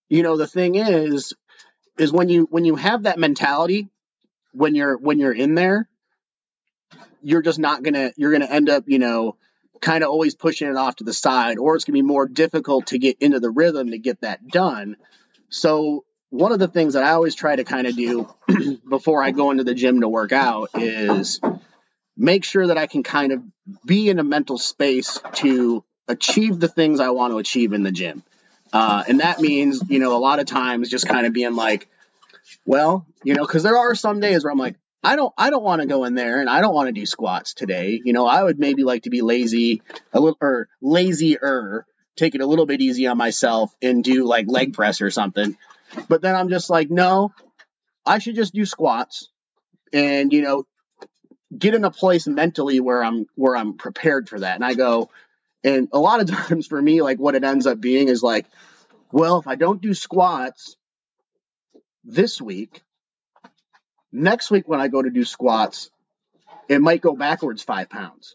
you 0.08 0.22
know, 0.22 0.36
the 0.36 0.46
thing 0.46 0.74
is, 0.74 1.34
is 1.98 2.12
when 2.12 2.28
you 2.28 2.46
when 2.50 2.64
you 2.64 2.76
have 2.76 3.04
that 3.04 3.18
mentality 3.18 3.88
when 4.52 4.74
you're 4.74 4.96
when 4.96 5.18
you're 5.18 5.32
in 5.32 5.54
there, 5.54 5.88
you're 7.22 7.42
just 7.42 7.58
not 7.58 7.82
gonna 7.82 8.12
you're 8.16 8.32
gonna 8.32 8.46
end 8.46 8.68
up, 8.68 8.84
you 8.86 8.98
know, 8.98 9.36
kind 9.80 10.02
of 10.02 10.10
always 10.10 10.34
pushing 10.34 10.68
it 10.68 10.76
off 10.76 10.96
to 10.96 11.04
the 11.04 11.12
side, 11.12 11.58
or 11.58 11.76
it's 11.76 11.84
to 11.84 11.92
be 11.92 12.02
more 12.02 12.26
difficult 12.26 12.88
to 12.88 12.98
get 12.98 13.18
into 13.20 13.40
the 13.40 13.50
rhythm 13.50 13.90
to 13.90 13.98
get 13.98 14.20
that 14.22 14.46
done. 14.48 14.96
So, 15.48 16.04
one 16.30 16.52
of 16.52 16.58
the 16.58 16.68
things 16.68 16.94
that 16.94 17.04
I 17.04 17.10
always 17.10 17.34
try 17.34 17.56
to 17.56 17.64
kind 17.64 17.86
of 17.86 17.96
do 17.96 18.28
before 18.88 19.22
I 19.22 19.30
go 19.30 19.50
into 19.50 19.64
the 19.64 19.74
gym 19.74 20.00
to 20.00 20.08
work 20.08 20.32
out 20.32 20.70
is 20.74 21.40
make 22.16 22.44
sure 22.44 22.66
that 22.66 22.78
I 22.78 22.86
can 22.86 23.02
kind 23.02 23.32
of 23.32 23.42
be 23.86 24.10
in 24.10 24.18
a 24.18 24.24
mental 24.24 24.58
space 24.58 25.20
to 25.34 25.84
achieve 26.06 26.58
the 26.58 26.68
things 26.68 27.00
I 27.00 27.10
want 27.10 27.32
to 27.32 27.38
achieve 27.38 27.72
in 27.72 27.82
the 27.82 27.92
gym. 27.92 28.22
Uh, 28.72 29.04
and 29.08 29.20
that 29.20 29.40
means, 29.40 29.82
you 29.88 29.98
know, 29.98 30.16
a 30.16 30.18
lot 30.18 30.40
of 30.40 30.46
times 30.46 30.90
just 30.90 31.08
kind 31.08 31.26
of 31.26 31.32
being 31.32 31.54
like, 31.54 31.88
well, 32.64 33.06
you 33.24 33.34
know, 33.34 33.46
because 33.46 33.62
there 33.62 33.76
are 33.76 33.94
some 33.94 34.20
days 34.20 34.44
where 34.44 34.52
I'm 34.52 34.58
like, 34.58 34.76
I 35.02 35.16
don't 35.16 35.32
I 35.38 35.50
don't 35.50 35.62
want 35.62 35.80
to 35.80 35.86
go 35.86 36.04
in 36.04 36.14
there 36.14 36.40
and 36.40 36.50
I 36.50 36.60
don't 36.60 36.74
want 36.74 36.88
to 36.88 36.92
do 36.92 37.06
squats 37.06 37.54
today. 37.54 38.00
You 38.02 38.12
know, 38.12 38.26
I 38.26 38.42
would 38.42 38.58
maybe 38.58 38.82
like 38.82 39.04
to 39.04 39.10
be 39.10 39.22
lazy 39.22 39.82
a 40.12 40.20
little 40.20 40.38
or 40.40 40.68
lazier, 40.82 41.86
take 42.16 42.34
it 42.34 42.40
a 42.40 42.46
little 42.46 42.66
bit 42.66 42.80
easy 42.80 43.06
on 43.06 43.16
myself 43.16 43.72
and 43.80 44.02
do 44.02 44.24
like 44.24 44.46
leg 44.48 44.74
press 44.74 45.00
or 45.00 45.10
something. 45.10 45.56
But 46.08 46.20
then 46.20 46.34
I'm 46.34 46.48
just 46.48 46.68
like, 46.68 46.90
no, 46.90 47.32
I 48.04 48.18
should 48.18 48.34
just 48.34 48.52
do 48.52 48.66
squats 48.66 49.28
and 49.92 50.32
you 50.32 50.42
know, 50.42 50.66
get 51.56 51.74
in 51.74 51.84
a 51.84 51.90
place 51.90 52.26
mentally 52.26 52.80
where 52.80 53.02
I'm 53.02 53.26
where 53.36 53.56
I'm 53.56 53.74
prepared 53.74 54.28
for 54.28 54.40
that. 54.40 54.56
And 54.56 54.64
I 54.64 54.74
go 54.74 55.10
and 55.62 55.88
a 55.92 55.98
lot 55.98 56.20
of 56.20 56.30
times 56.48 56.66
for 56.66 56.80
me 56.80 57.02
like 57.02 57.18
what 57.18 57.34
it 57.34 57.44
ends 57.44 57.66
up 57.66 57.80
being 57.80 58.08
is 58.08 58.22
like, 58.22 58.46
well, 59.12 59.38
if 59.38 59.46
I 59.46 59.54
don't 59.56 59.80
do 59.80 59.94
squats 59.94 60.76
this 62.04 62.40
week, 62.40 62.82
Next 64.12 64.50
week, 64.50 64.66
when 64.66 64.80
I 64.80 64.88
go 64.88 65.02
to 65.02 65.10
do 65.10 65.24
squats, 65.24 65.90
it 66.68 66.80
might 66.80 67.02
go 67.02 67.14
backwards 67.14 67.62
five 67.62 67.90
pounds. 67.90 68.34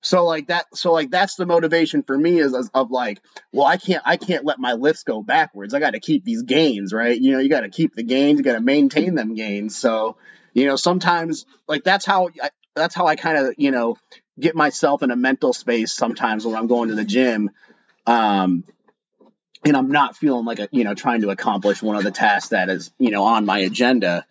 So 0.00 0.24
like 0.24 0.48
that, 0.48 0.66
so 0.74 0.92
like 0.92 1.10
that's 1.10 1.34
the 1.34 1.46
motivation 1.46 2.02
for 2.02 2.16
me 2.16 2.38
is, 2.38 2.54
of 2.72 2.90
like, 2.90 3.20
well, 3.52 3.66
I 3.66 3.76
can't, 3.76 4.02
I 4.04 4.16
can't 4.16 4.44
let 4.44 4.58
my 4.58 4.74
lifts 4.74 5.02
go 5.02 5.22
backwards. 5.22 5.74
I 5.74 5.80
got 5.80 5.92
to 5.92 6.00
keep 6.00 6.24
these 6.24 6.42
gains, 6.42 6.92
right? 6.92 7.18
You 7.20 7.32
know, 7.32 7.38
you 7.38 7.48
got 7.48 7.60
to 7.60 7.68
keep 7.68 7.94
the 7.94 8.04
gains, 8.04 8.38
you 8.38 8.44
got 8.44 8.54
to 8.54 8.60
maintain 8.60 9.14
them 9.14 9.34
gains. 9.34 9.76
So, 9.76 10.16
you 10.54 10.66
know, 10.66 10.76
sometimes 10.76 11.46
like 11.66 11.84
that's 11.84 12.06
how, 12.06 12.30
I, 12.42 12.50
that's 12.74 12.94
how 12.94 13.06
I 13.06 13.16
kind 13.16 13.38
of, 13.38 13.54
you 13.58 13.70
know, 13.70 13.96
get 14.38 14.54
myself 14.54 15.02
in 15.02 15.10
a 15.10 15.16
mental 15.16 15.52
space 15.52 15.92
sometimes 15.92 16.46
when 16.46 16.54
I'm 16.54 16.68
going 16.68 16.90
to 16.90 16.94
the 16.94 17.04
gym. 17.04 17.50
Um, 18.06 18.64
and 19.64 19.76
I'm 19.76 19.90
not 19.90 20.16
feeling 20.16 20.44
like 20.44 20.58
a 20.58 20.68
you 20.70 20.84
know 20.84 20.94
trying 20.94 21.22
to 21.22 21.30
accomplish 21.30 21.82
one 21.82 21.96
of 21.96 22.04
the 22.04 22.10
tasks 22.10 22.50
that 22.50 22.68
is 22.68 22.92
you 22.98 23.10
know 23.10 23.24
on 23.24 23.46
my 23.46 23.60
agenda. 23.60 24.24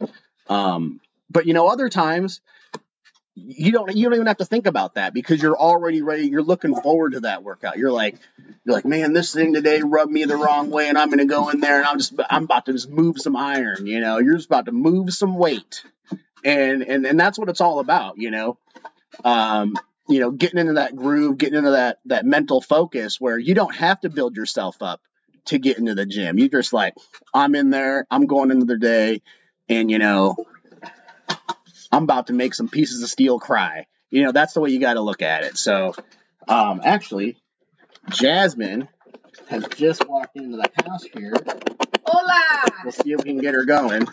Um, 0.49 1.01
but 1.29 1.45
you 1.45 1.53
know, 1.53 1.67
other 1.67 1.89
times 1.89 2.41
you 3.35 3.71
don't 3.71 3.95
you 3.95 4.05
don't 4.05 4.15
even 4.15 4.27
have 4.27 4.37
to 4.37 4.45
think 4.45 4.65
about 4.65 4.95
that 4.95 5.13
because 5.13 5.41
you're 5.41 5.57
already 5.57 6.01
ready. 6.01 6.27
You're 6.27 6.43
looking 6.43 6.75
forward 6.75 7.13
to 7.13 7.19
that 7.21 7.43
workout. 7.43 7.77
You're 7.77 7.91
like 7.91 8.15
you're 8.65 8.75
like, 8.75 8.85
man, 8.85 9.13
this 9.13 9.33
thing 9.33 9.53
today 9.53 9.81
rubbed 9.81 10.11
me 10.11 10.25
the 10.25 10.37
wrong 10.37 10.69
way, 10.69 10.89
and 10.89 10.97
I'm 10.97 11.11
to 11.11 11.25
go 11.25 11.49
in 11.49 11.59
there 11.59 11.77
and 11.77 11.85
I'm 11.85 11.99
just 11.99 12.13
I'm 12.29 12.45
about 12.45 12.65
to 12.65 12.73
just 12.73 12.89
move 12.89 13.19
some 13.19 13.35
iron. 13.35 13.85
You 13.85 13.99
know, 13.99 14.17
you're 14.19 14.35
just 14.35 14.47
about 14.47 14.65
to 14.65 14.71
move 14.71 15.11
some 15.11 15.35
weight, 15.35 15.83
and 16.43 16.81
and 16.83 17.05
and 17.05 17.19
that's 17.19 17.37
what 17.37 17.49
it's 17.49 17.61
all 17.61 17.79
about. 17.79 18.17
You 18.17 18.31
know. 18.31 18.57
Um, 19.23 19.75
you 20.09 20.21
know, 20.21 20.31
getting 20.31 20.59
into 20.59 20.73
that 20.73 20.95
groove, 20.95 21.37
getting 21.37 21.57
into 21.57 21.71
that 21.71 21.99
that 22.05 22.25
mental 22.25 22.61
focus 22.61 23.19
where 23.19 23.37
you 23.37 23.53
don't 23.53 23.75
have 23.75 23.99
to 24.01 24.09
build 24.09 24.37
yourself 24.37 24.77
up 24.81 25.01
to 25.47 25.59
get 25.59 25.77
into 25.77 25.95
the 25.95 26.05
gym. 26.05 26.37
You're 26.37 26.49
just 26.49 26.73
like, 26.73 26.93
I'm 27.33 27.55
in 27.55 27.69
there, 27.69 28.05
I'm 28.09 28.25
going 28.25 28.51
into 28.51 28.65
the 28.65 28.77
day, 28.77 29.21
and 29.69 29.89
you 29.89 29.99
know, 29.99 30.35
I'm 31.91 32.03
about 32.03 32.27
to 32.27 32.33
make 32.33 32.53
some 32.53 32.67
pieces 32.69 33.01
of 33.03 33.09
steel 33.09 33.39
cry. 33.39 33.87
You 34.09 34.23
know, 34.23 34.31
that's 34.31 34.53
the 34.53 34.61
way 34.61 34.69
you 34.69 34.79
got 34.79 34.93
to 34.93 35.01
look 35.01 35.21
at 35.21 35.43
it. 35.43 35.57
So, 35.57 35.93
um, 36.47 36.81
actually, 36.83 37.37
Jasmine 38.09 38.87
has 39.49 39.67
just 39.75 40.07
walked 40.07 40.35
into 40.37 40.57
the 40.57 40.69
house 40.85 41.03
here. 41.03 41.33
Hola! 42.05 42.65
We'll 42.83 42.91
see 42.91 43.11
if 43.11 43.23
we 43.23 43.31
can 43.31 43.39
get 43.39 43.53
her 43.53 43.65
going. 43.65 44.07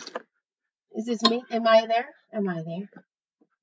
Is 0.95 1.05
this 1.05 1.21
me? 1.23 1.43
Am 1.51 1.67
I 1.67 1.85
there? 1.87 2.09
Am 2.33 2.47
I 2.47 2.61
there? 2.61 2.89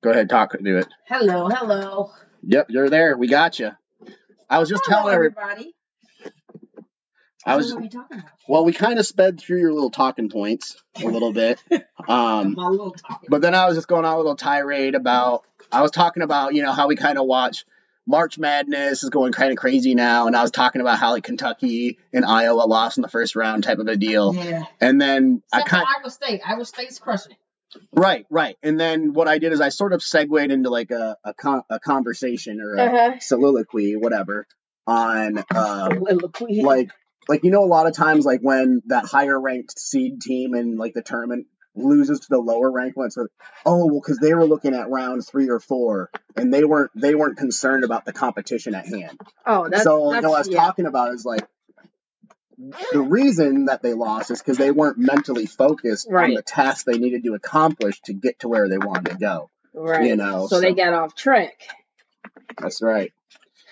Go 0.03 0.11
ahead, 0.11 0.29
talk, 0.29 0.55
do 0.61 0.77
it. 0.77 0.87
Hello, 1.07 1.47
hello. 1.47 2.11
Yep, 2.43 2.67
you're 2.69 2.89
there. 2.89 3.15
We 3.15 3.27
got 3.27 3.59
you. 3.59 3.71
I 4.49 4.59
was 4.59 4.69
just 4.69 4.85
hello, 4.85 5.03
telling 5.03 5.15
everybody. 5.15 5.73
I 7.45 7.55
was 7.57 7.71
what 7.73 7.79
are 7.79 7.81
we 7.81 7.89
talking 7.89 8.19
about? 8.19 8.31
well, 8.47 8.65
we 8.65 8.73
kind 8.73 8.99
of 8.99 9.05
sped 9.05 9.39
through 9.39 9.59
your 9.59 9.73
little 9.73 9.89
talking 9.91 10.29
points 10.29 10.81
a 11.01 11.05
little 11.07 11.33
bit. 11.33 11.61
Um, 12.07 12.55
My 12.57 12.67
little 12.67 12.91
talking. 12.91 13.29
But 13.29 13.41
then 13.41 13.55
I 13.55 13.65
was 13.65 13.75
just 13.77 13.87
going 13.87 14.03
on 14.03 14.13
a 14.13 14.17
little 14.17 14.35
tirade 14.35 14.93
about 14.95 15.43
I 15.71 15.81
was 15.81 15.91
talking 15.91 16.21
about, 16.21 16.53
you 16.53 16.61
know, 16.61 16.73
how 16.73 16.87
we 16.89 16.97
kind 16.97 17.17
of 17.17 17.25
watch 17.25 17.63
March 18.05 18.37
Madness 18.37 19.03
is 19.03 19.09
going 19.09 19.31
kind 19.31 19.51
of 19.51 19.57
crazy 19.57 19.95
now, 19.95 20.27
and 20.27 20.35
I 20.35 20.41
was 20.41 20.51
talking 20.51 20.81
about 20.81 20.99
how 20.99 21.11
like 21.11 21.23
Kentucky 21.23 21.97
and 22.11 22.25
Iowa 22.25 22.63
lost 22.63 22.97
in 22.97 23.01
the 23.03 23.07
first 23.07 23.37
round 23.37 23.63
type 23.63 23.79
of 23.79 23.87
a 23.87 23.95
deal. 23.95 24.35
yeah. 24.35 24.63
And 24.81 24.99
then 24.99 25.41
I 25.53 25.61
Except 25.61 25.69
for 25.69 25.75
kind 25.77 25.87
Iowa 26.01 26.09
State. 26.11 26.41
Iowa 26.45 26.65
State's 26.65 26.99
crushing 26.99 27.31
it. 27.31 27.81
right, 27.93 28.25
right. 28.29 28.57
And 28.61 28.77
then 28.77 29.13
what 29.13 29.29
I 29.29 29.37
did 29.37 29.53
is 29.53 29.61
I 29.61 29.69
sort 29.69 29.93
of 29.93 30.03
segued 30.03 30.51
into 30.51 30.69
like 30.69 30.91
a 30.91 31.15
a, 31.23 31.33
con- 31.33 31.63
a 31.69 31.79
conversation 31.79 32.59
or 32.59 32.75
a 32.75 32.81
Uh-huh. 32.81 33.19
soliloquy, 33.21 33.95
whatever, 33.95 34.45
on 34.85 35.37
um, 35.37 35.45
Soliloquy. 35.55 36.61
like 36.63 36.89
like 37.27 37.43
you 37.43 37.51
know 37.51 37.63
a 37.63 37.65
lot 37.65 37.87
of 37.87 37.95
times 37.95 38.25
like 38.25 38.41
when 38.41 38.81
that 38.87 39.05
higher 39.05 39.39
ranked 39.39 39.79
seed 39.79 40.21
team 40.21 40.55
in 40.55 40.77
like 40.77 40.93
the 40.93 41.01
tournament 41.01 41.47
loses 41.75 42.19
to 42.21 42.27
the 42.29 42.37
lower 42.37 42.71
ranked 42.71 42.95
one 42.95 43.09
so 43.09 43.27
oh 43.65 43.87
well 43.87 43.99
because 43.99 44.19
they 44.19 44.33
were 44.33 44.45
looking 44.45 44.75
at 44.75 44.89
round 44.89 45.25
three 45.25 45.49
or 45.49 45.59
four 45.59 46.09
and 46.35 46.53
they 46.53 46.63
weren't 46.63 46.91
they 46.95 47.15
weren't 47.15 47.37
concerned 47.37 47.83
about 47.83 48.05
the 48.05 48.13
competition 48.13 48.75
at 48.75 48.85
hand 48.85 49.19
oh, 49.45 49.67
that's 49.67 49.83
so 49.83 50.11
that's 50.11 50.17
you 50.17 50.21
know 50.21 50.29
what 50.29 50.35
i 50.35 50.39
was 50.39 50.49
yeah. 50.49 50.57
talking 50.57 50.85
about 50.85 51.13
is 51.13 51.25
like 51.25 51.47
the 52.93 53.01
reason 53.01 53.65
that 53.65 53.81
they 53.81 53.93
lost 53.93 54.29
is 54.29 54.39
because 54.39 54.57
they 54.57 54.71
weren't 54.71 54.97
mentally 54.97 55.47
focused 55.47 56.07
on 56.07 56.33
the 56.33 56.43
task 56.43 56.85
they 56.85 56.99
needed 56.99 57.23
to 57.23 57.33
accomplish 57.33 57.99
to 58.01 58.13
get 58.13 58.39
to 58.39 58.47
where 58.47 58.69
they 58.69 58.77
wanted 58.77 59.09
to 59.11 59.17
go 59.17 59.49
right. 59.73 60.05
you 60.05 60.15
know, 60.15 60.47
so, 60.47 60.61
they 60.61 60.73
got 60.73 60.93
off 60.93 61.15
track. 61.15 61.63
that's 62.59 62.81
right 62.81 63.11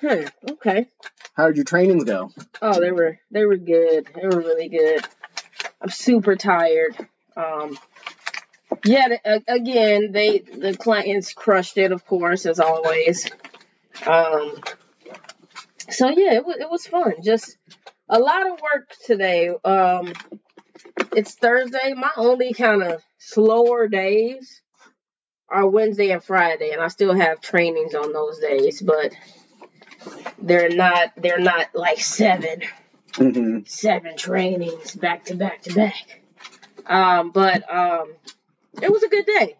Hmm. 0.01 0.25
Okay. 0.49 0.87
how 1.35 1.47
did 1.47 1.57
your 1.57 1.65
trainings 1.65 2.03
go 2.03 2.31
Oh, 2.61 2.79
they 2.79 2.91
were 2.91 3.19
they 3.29 3.45
were 3.45 3.57
good. 3.57 4.07
They 4.15 4.27
were 4.27 4.39
really 4.39 4.67
good. 4.69 5.05
I'm 5.81 5.89
super 5.89 6.35
tired. 6.35 6.95
Um, 7.35 7.77
yeah. 8.85 9.07
Again, 9.47 10.11
they 10.11 10.39
the 10.39 10.75
clients 10.75 11.33
crushed 11.33 11.77
it, 11.77 11.91
of 11.91 12.05
course, 12.05 12.45
as 12.45 12.59
always. 12.59 13.29
Um, 14.05 14.59
so 15.89 16.09
yeah, 16.09 16.33
it 16.33 16.45
was 16.45 16.57
it 16.59 16.69
was 16.69 16.87
fun. 16.87 17.13
Just 17.23 17.57
a 18.09 18.19
lot 18.19 18.49
of 18.49 18.59
work 18.61 18.91
today. 19.05 19.49
Um, 19.63 20.13
it's 21.15 21.35
Thursday. 21.35 21.93
My 21.95 22.11
only 22.17 22.53
kind 22.53 22.83
of 22.83 23.03
slower 23.17 23.87
days 23.87 24.61
are 25.49 25.67
Wednesday 25.67 26.11
and 26.11 26.23
Friday, 26.23 26.71
and 26.71 26.81
I 26.81 26.87
still 26.87 27.13
have 27.13 27.41
trainings 27.41 27.93
on 27.93 28.13
those 28.13 28.39
days, 28.39 28.81
but 28.81 29.13
they're 30.41 30.69
not 30.69 31.11
they're 31.17 31.39
not 31.39 31.67
like 31.73 31.99
7 31.99 32.61
hmm 33.15 33.59
seven 33.65 34.15
trainings 34.17 34.95
back 34.95 35.25
to 35.25 35.35
back 35.35 35.61
to 35.63 35.73
back. 35.73 36.21
Um, 36.85 37.31
but 37.31 37.71
um, 37.73 38.13
it 38.81 38.91
was 38.91 39.03
a 39.03 39.09
good 39.09 39.25
day. 39.25 39.55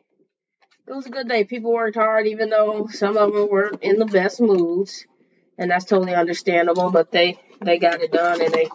It 0.88 0.94
was 0.94 1.06
a 1.06 1.10
good 1.10 1.28
day. 1.28 1.44
People 1.44 1.72
worked 1.72 1.96
hard, 1.96 2.28
even 2.28 2.50
though 2.50 2.88
some 2.92 3.18
of 3.18 3.34
them 3.34 3.50
weren't 3.50 3.82
in 3.84 4.00
the 4.00 4.06
best 4.06 4.42
moods, 4.42 5.06
and 5.58 5.70
that's 5.70 5.86
totally 5.86 6.16
understandable. 6.16 6.92
But 6.92 7.12
they 7.12 7.40
they 7.62 7.78
got 7.78 8.02
it 8.02 8.12
done, 8.12 8.42
and 8.42 8.54
they 8.54 8.68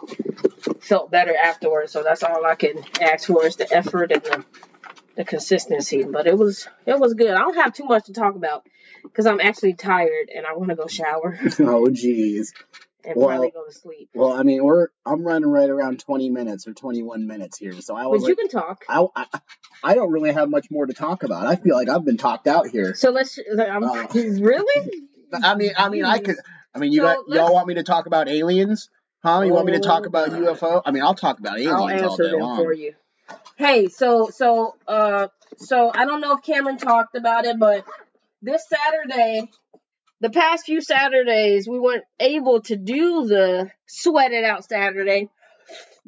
felt 0.79 1.11
better 1.11 1.35
afterwards. 1.35 1.91
So 1.91 2.03
that's 2.03 2.23
all 2.23 2.45
I 2.45 2.55
can 2.55 2.83
ask 3.01 3.27
for 3.27 3.45
is 3.45 3.57
the 3.57 3.71
effort 3.75 4.11
and 4.11 4.23
the, 4.23 4.45
the 5.15 5.25
consistency. 5.25 6.03
But 6.03 6.27
it 6.27 6.37
was 6.37 6.67
it 6.85 6.97
was 6.99 7.13
good. 7.13 7.31
I 7.31 7.39
don't 7.39 7.55
have 7.55 7.73
too 7.73 7.85
much 7.85 8.05
to 8.05 8.13
talk 8.13 8.35
about 8.35 8.65
because 9.03 9.25
I'm 9.25 9.39
actually 9.39 9.73
tired 9.73 10.29
and 10.35 10.45
I 10.45 10.53
want 10.53 10.69
to 10.69 10.75
go 10.75 10.87
shower 10.87 11.39
Oh, 11.59 11.89
geez. 11.89 12.53
and 13.03 13.15
Well, 13.15 13.27
probably 13.27 13.51
go 13.51 13.65
to 13.65 13.71
sleep. 13.73 14.09
Well, 14.13 14.33
I 14.33 14.43
mean, 14.43 14.63
we're 14.63 14.87
I'm 15.05 15.23
running 15.23 15.49
right 15.49 15.69
around 15.69 15.99
20 15.99 16.29
minutes 16.29 16.67
or 16.67 16.73
21 16.73 17.27
minutes 17.27 17.57
here, 17.57 17.73
so 17.81 17.95
I 17.95 18.07
was 18.07 18.23
But 18.23 18.29
you 18.29 18.35
like, 18.35 18.49
can 18.49 18.61
talk. 18.61 18.85
I, 18.89 19.05
I 19.15 19.25
I 19.83 19.95
don't 19.95 20.11
really 20.11 20.33
have 20.33 20.49
much 20.49 20.67
more 20.71 20.85
to 20.85 20.93
talk 20.93 21.23
about. 21.23 21.45
I 21.45 21.55
feel 21.55 21.75
like 21.75 21.89
I've 21.89 22.03
been 22.03 22.17
talked 22.17 22.47
out 22.47 22.67
here. 22.67 22.95
So 22.95 23.11
let's. 23.11 23.39
I'm, 23.59 23.83
Uh, 23.83 24.07
really? 24.13 24.91
I 25.43 25.55
mean, 25.55 25.71
I 25.77 25.89
mean, 25.89 26.05
I 26.05 26.19
could. 26.19 26.35
I 26.73 26.79
mean, 26.79 26.91
you 26.91 27.01
So 27.01 27.05
got 27.05 27.27
y'all 27.27 27.53
want 27.53 27.67
me 27.67 27.75
to 27.75 27.83
talk 27.83 28.05
about 28.07 28.27
aliens? 28.29 28.89
Huh? 29.23 29.41
You 29.41 29.53
want 29.53 29.65
me 29.65 29.73
to 29.73 29.79
talk 29.79 30.03
Oh, 30.03 30.07
about 30.07 30.29
UFO? 30.29 30.81
I 30.85 30.91
mean, 30.91 31.03
I'll 31.03 31.15
talk 31.15 31.39
about 31.39 31.59
aliens 31.59 32.01
I'll 32.01 32.09
all 32.11 32.17
day 32.17 32.29
them 32.31 32.39
long. 32.39 32.57
for 32.57 32.73
you. 32.73 32.93
Hey, 33.57 33.87
so 33.87 34.29
so 34.31 34.75
uh 34.87 35.27
so 35.57 35.91
I 35.93 36.05
don't 36.05 36.21
know 36.21 36.33
if 36.33 36.43
Cameron 36.43 36.77
talked 36.77 37.15
about 37.15 37.45
it, 37.45 37.57
but 37.59 37.85
this 38.41 38.63
Saturday, 38.67 39.49
the 40.21 40.29
past 40.29 40.65
few 40.65 40.81
Saturdays, 40.81 41.67
we 41.67 41.79
weren't 41.79 42.05
able 42.19 42.61
to 42.61 42.75
do 42.75 43.25
the 43.27 43.69
sweat 43.87 44.31
it 44.31 44.43
out 44.43 44.65
Saturday 44.65 45.29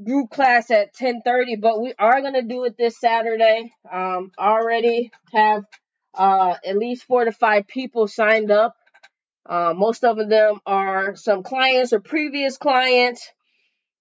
group 0.03 0.29
class 0.29 0.71
at 0.71 0.93
10:30, 0.93 1.57
but 1.59 1.81
we 1.81 1.93
are 1.99 2.21
to 2.21 2.41
do 2.41 2.63
it 2.63 2.77
this 2.77 2.99
Saturday. 2.99 3.73
Um 3.91 4.31
already 4.39 5.11
have 5.33 5.65
uh 6.13 6.55
at 6.65 6.77
least 6.77 7.03
4 7.03 7.25
to 7.25 7.31
5 7.31 7.67
people 7.67 8.07
signed 8.07 8.51
up. 8.51 8.75
Uh, 9.45 9.73
most 9.75 10.03
of 10.03 10.17
them 10.29 10.59
are 10.65 11.15
some 11.15 11.41
clients 11.41 11.91
or 11.91 11.99
previous 11.99 12.57
clients. 12.57 13.27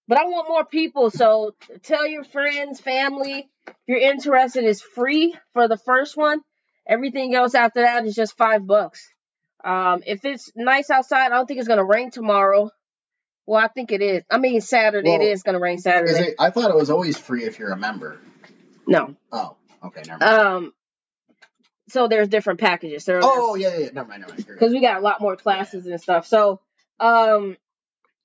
But 0.06 0.18
I 0.18 0.24
want 0.24 0.48
more 0.48 0.64
people, 0.64 1.10
so 1.10 1.54
tell 1.82 2.06
your 2.06 2.24
friends, 2.24 2.80
family. 2.80 3.48
If 3.66 3.74
you're 3.86 3.98
interested, 3.98 4.64
it's 4.64 4.82
free 4.82 5.34
for 5.52 5.68
the 5.68 5.76
first 5.76 6.16
one. 6.16 6.40
Everything 6.88 7.34
else 7.34 7.54
after 7.54 7.82
that 7.82 8.06
is 8.06 8.14
just 8.14 8.36
five 8.36 8.66
bucks. 8.66 9.06
Um, 9.62 10.02
if 10.06 10.24
it's 10.24 10.50
nice 10.56 10.88
outside, 10.90 11.26
I 11.26 11.28
don't 11.30 11.46
think 11.46 11.58
it's 11.58 11.68
gonna 11.68 11.84
rain 11.84 12.10
tomorrow. 12.10 12.70
Well, 13.46 13.62
I 13.62 13.68
think 13.68 13.92
it 13.92 14.00
is. 14.02 14.22
I 14.30 14.38
mean, 14.38 14.60
Saturday 14.60 15.14
it 15.14 15.18
Well, 15.18 15.28
is 15.28 15.42
gonna 15.42 15.60
rain 15.60 15.76
Is 15.76 15.82
Saturday. 15.84 16.28
it, 16.28 16.34
I 16.38 16.50
thought 16.50 16.70
it 16.70 16.76
was 16.76 16.90
always 16.90 17.18
free 17.18 17.44
if 17.44 17.58
you're 17.58 17.72
a 17.72 17.76
member. 17.76 18.20
No. 18.86 19.14
Oh, 19.32 19.56
okay, 19.84 20.02
never 20.06 20.24
mind. 20.24 20.32
Um. 20.40 20.72
So 21.90 22.06
there's 22.08 22.28
different 22.28 22.60
packages. 22.60 23.04
There. 23.06 23.20
oh, 23.22 23.54
yeah, 23.54 23.76
yeah, 23.76 23.88
never 23.92 24.08
mind, 24.08 24.20
never 24.20 24.32
mind. 24.34 24.46
because 24.46 24.72
we 24.72 24.80
got 24.80 24.98
a 24.98 25.00
lot 25.00 25.20
more 25.22 25.36
classes 25.36 25.86
and 25.86 25.98
stuff. 26.00 26.26
So, 26.26 26.60
um, 27.00 27.56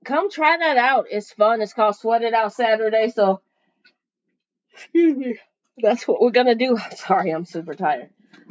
come 0.03 0.29
try 0.29 0.57
that 0.57 0.75
out. 0.77 1.05
It's 1.09 1.31
fun. 1.31 1.61
It's 1.61 1.71
called 1.73 1.95
Sweat 1.95 2.23
It 2.23 2.33
Out 2.33 2.53
Saturday. 2.53 3.09
So, 3.15 3.39
excuse 4.73 5.15
me. 5.17 5.39
That's 5.77 6.05
what 6.07 6.21
we're 6.21 6.31
gonna 6.31 6.55
do. 6.55 6.77
Sorry, 6.95 7.31
I'm 7.31 7.45
super 7.45 7.73
tired. 7.73 8.09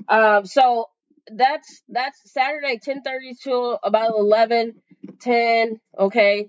Um, 0.09 0.47
so 0.47 0.87
that's 1.31 1.83
that's 1.88 2.18
Saturday, 2.33 2.79
ten 2.83 3.03
thirty 3.03 3.35
to 3.45 3.79
about 3.83 4.12
11, 4.18 4.75
10, 5.21 5.81
Okay. 5.99 6.49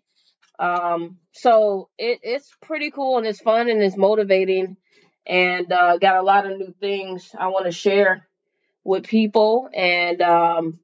Um, 0.60 1.18
so 1.34 1.90
it 1.98 2.20
it's 2.24 2.50
pretty 2.62 2.92
cool 2.92 3.18
and 3.18 3.28
it's 3.28 3.42
fun 3.42 3.70
and 3.70 3.82
it's 3.84 3.98
motivating, 3.98 4.78
and 5.26 5.72
uh, 5.72 5.98
got 5.98 6.18
a 6.18 6.24
lot 6.24 6.50
of 6.50 6.58
new 6.58 6.74
things 6.80 7.36
I 7.38 7.48
want 7.48 7.66
to 7.66 7.72
share 7.72 8.28
with 8.84 9.08
people 9.08 9.70
and 9.74 10.22
um 10.22 10.80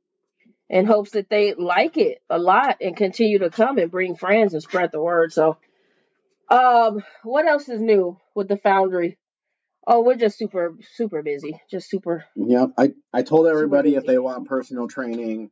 in 0.70 0.86
hopes 0.86 1.12
that 1.12 1.30
they 1.30 1.54
like 1.56 1.98
it 1.98 2.22
a 2.30 2.40
lot 2.40 2.78
and 2.82 2.96
continue 2.96 3.40
to 3.40 3.52
come 3.52 3.78
and 3.78 3.92
bring 3.92 4.16
friends 4.16 4.54
and 4.54 4.64
spread 4.64 4.92
the 4.92 5.02
word. 5.02 5.34
So, 5.34 5.58
um, 6.50 7.04
what 7.24 7.48
else 7.48 7.70
is 7.70 7.82
new 7.82 8.20
with 8.36 8.50
the 8.50 8.58
foundry? 8.58 9.19
Oh, 9.92 10.02
we're 10.02 10.16
just 10.16 10.38
super, 10.38 10.76
super 10.94 11.24
busy. 11.24 11.60
Just 11.72 11.90
super. 11.90 12.24
Yeah, 12.36 12.68
I, 12.78 12.94
I 13.12 13.24
told 13.24 13.48
everybody 13.48 13.96
if 13.96 14.06
they 14.06 14.20
want 14.20 14.48
personal 14.48 14.88
training, 14.88 15.50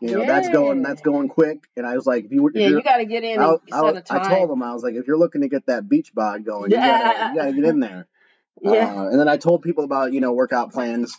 you 0.00 0.12
know, 0.12 0.24
that's 0.24 0.48
going 0.48 0.82
that's 0.82 1.02
going 1.02 1.28
quick. 1.28 1.64
And 1.76 1.84
I 1.84 1.96
was 1.96 2.06
like, 2.06 2.26
if 2.26 2.30
you 2.30 2.44
were, 2.44 2.52
Yeah, 2.54 2.68
you 2.68 2.80
got 2.80 2.98
to 2.98 3.06
get 3.06 3.24
in 3.24 3.40
I, 3.40 3.48
and 3.48 3.58
I, 3.72 3.80
set 3.80 3.96
a 3.96 4.00
time. 4.02 4.20
I 4.20 4.28
told 4.36 4.50
them 4.50 4.62
I 4.62 4.72
was 4.72 4.84
like, 4.84 4.94
if 4.94 5.08
you're 5.08 5.18
looking 5.18 5.40
to 5.40 5.48
get 5.48 5.66
that 5.66 5.88
beach 5.88 6.14
bod 6.14 6.44
going, 6.46 6.70
you 6.70 6.76
gotta, 6.76 7.28
you 7.30 7.40
gotta 7.40 7.52
get 7.52 7.64
in 7.64 7.80
there. 7.80 8.06
Yeah. 8.62 8.94
Uh, 8.94 9.08
and 9.08 9.18
then 9.18 9.26
I 9.26 9.38
told 9.38 9.62
people 9.62 9.84
about 9.84 10.12
you 10.12 10.20
know 10.20 10.34
workout 10.34 10.70
plans. 10.70 11.16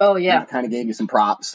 oh 0.00 0.16
yeah. 0.16 0.46
kind 0.46 0.64
of 0.64 0.70
gave 0.70 0.86
you 0.86 0.94
some 0.94 1.06
props. 1.06 1.54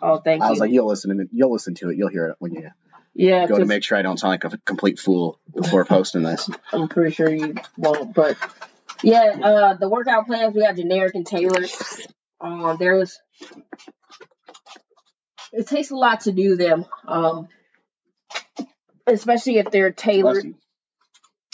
Oh, 0.00 0.18
thank 0.18 0.40
I 0.40 0.46
you. 0.46 0.50
was 0.50 0.60
like, 0.60 0.70
you'll 0.70 0.86
listen 0.86 1.16
to 1.16 1.24
it. 1.24 1.30
You'll 1.32 1.50
listen 1.52 1.74
to 1.76 1.90
it. 1.90 1.96
You'll 1.96 2.10
hear 2.10 2.28
it 2.28 2.36
when 2.38 2.54
you 2.54 2.70
yeah, 3.14 3.46
go 3.46 3.58
to 3.58 3.64
make 3.64 3.82
sure 3.84 3.98
I 3.98 4.02
don't 4.02 4.18
sound 4.18 4.30
like 4.30 4.44
a 4.44 4.58
complete 4.58 4.98
fool 4.98 5.38
before 5.52 5.84
posting 5.84 6.22
this. 6.22 6.48
I'm 6.72 6.88
pretty 6.88 7.12
sure 7.12 7.28
you 7.28 7.56
won't. 7.76 8.14
But 8.14 8.36
yeah, 9.02 9.36
uh, 9.42 9.74
the 9.74 9.88
workout 9.88 10.26
plans 10.26 10.54
we 10.54 10.62
got 10.62 10.76
generic 10.76 11.14
and 11.14 11.26
tailored. 11.26 11.70
Um, 12.40 12.76
there 12.78 12.96
was. 12.96 13.18
It 15.52 15.66
takes 15.66 15.90
a 15.90 15.96
lot 15.96 16.22
to 16.22 16.32
do 16.32 16.56
them, 16.56 16.86
um, 17.06 17.48
especially 19.06 19.58
if 19.58 19.70
they're 19.70 19.92
tailored. 19.92 20.54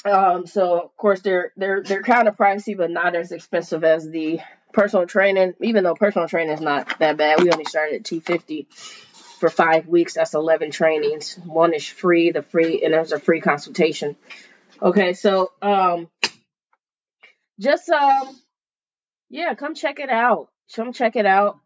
Um, 0.04 0.46
so 0.46 0.80
of 0.80 0.96
course 0.96 1.20
they're 1.20 1.52
they're 1.56 1.82
they're 1.82 2.02
kind 2.02 2.28
of 2.28 2.36
pricey, 2.36 2.76
but 2.76 2.90
not 2.90 3.16
as 3.16 3.32
expensive 3.32 3.82
as 3.82 4.08
the 4.08 4.38
personal 4.72 5.06
training. 5.06 5.54
Even 5.60 5.84
though 5.84 5.94
personal 5.94 6.28
training 6.28 6.54
is 6.54 6.60
not 6.60 6.98
that 7.00 7.16
bad, 7.16 7.42
we 7.42 7.50
only 7.50 7.64
started 7.64 7.96
at 7.96 8.04
two 8.04 8.20
fifty 8.20 8.68
for 9.40 9.48
five 9.48 9.88
weeks. 9.88 10.14
That's 10.14 10.34
eleven 10.34 10.70
trainings. 10.70 11.34
One 11.44 11.74
is 11.74 11.86
free, 11.86 12.30
the 12.30 12.42
free, 12.42 12.84
and 12.84 12.94
there's 12.94 13.12
a 13.12 13.18
free 13.18 13.40
consultation. 13.40 14.16
Okay, 14.80 15.14
so 15.14 15.50
um, 15.60 16.08
just 17.60 17.88
um, 17.88 18.36
yeah, 19.30 19.54
come 19.54 19.74
check 19.74 20.00
it 20.00 20.10
out. 20.10 20.48
Come 20.74 20.92
check 20.92 21.16
it 21.16 21.26
out. 21.26 21.58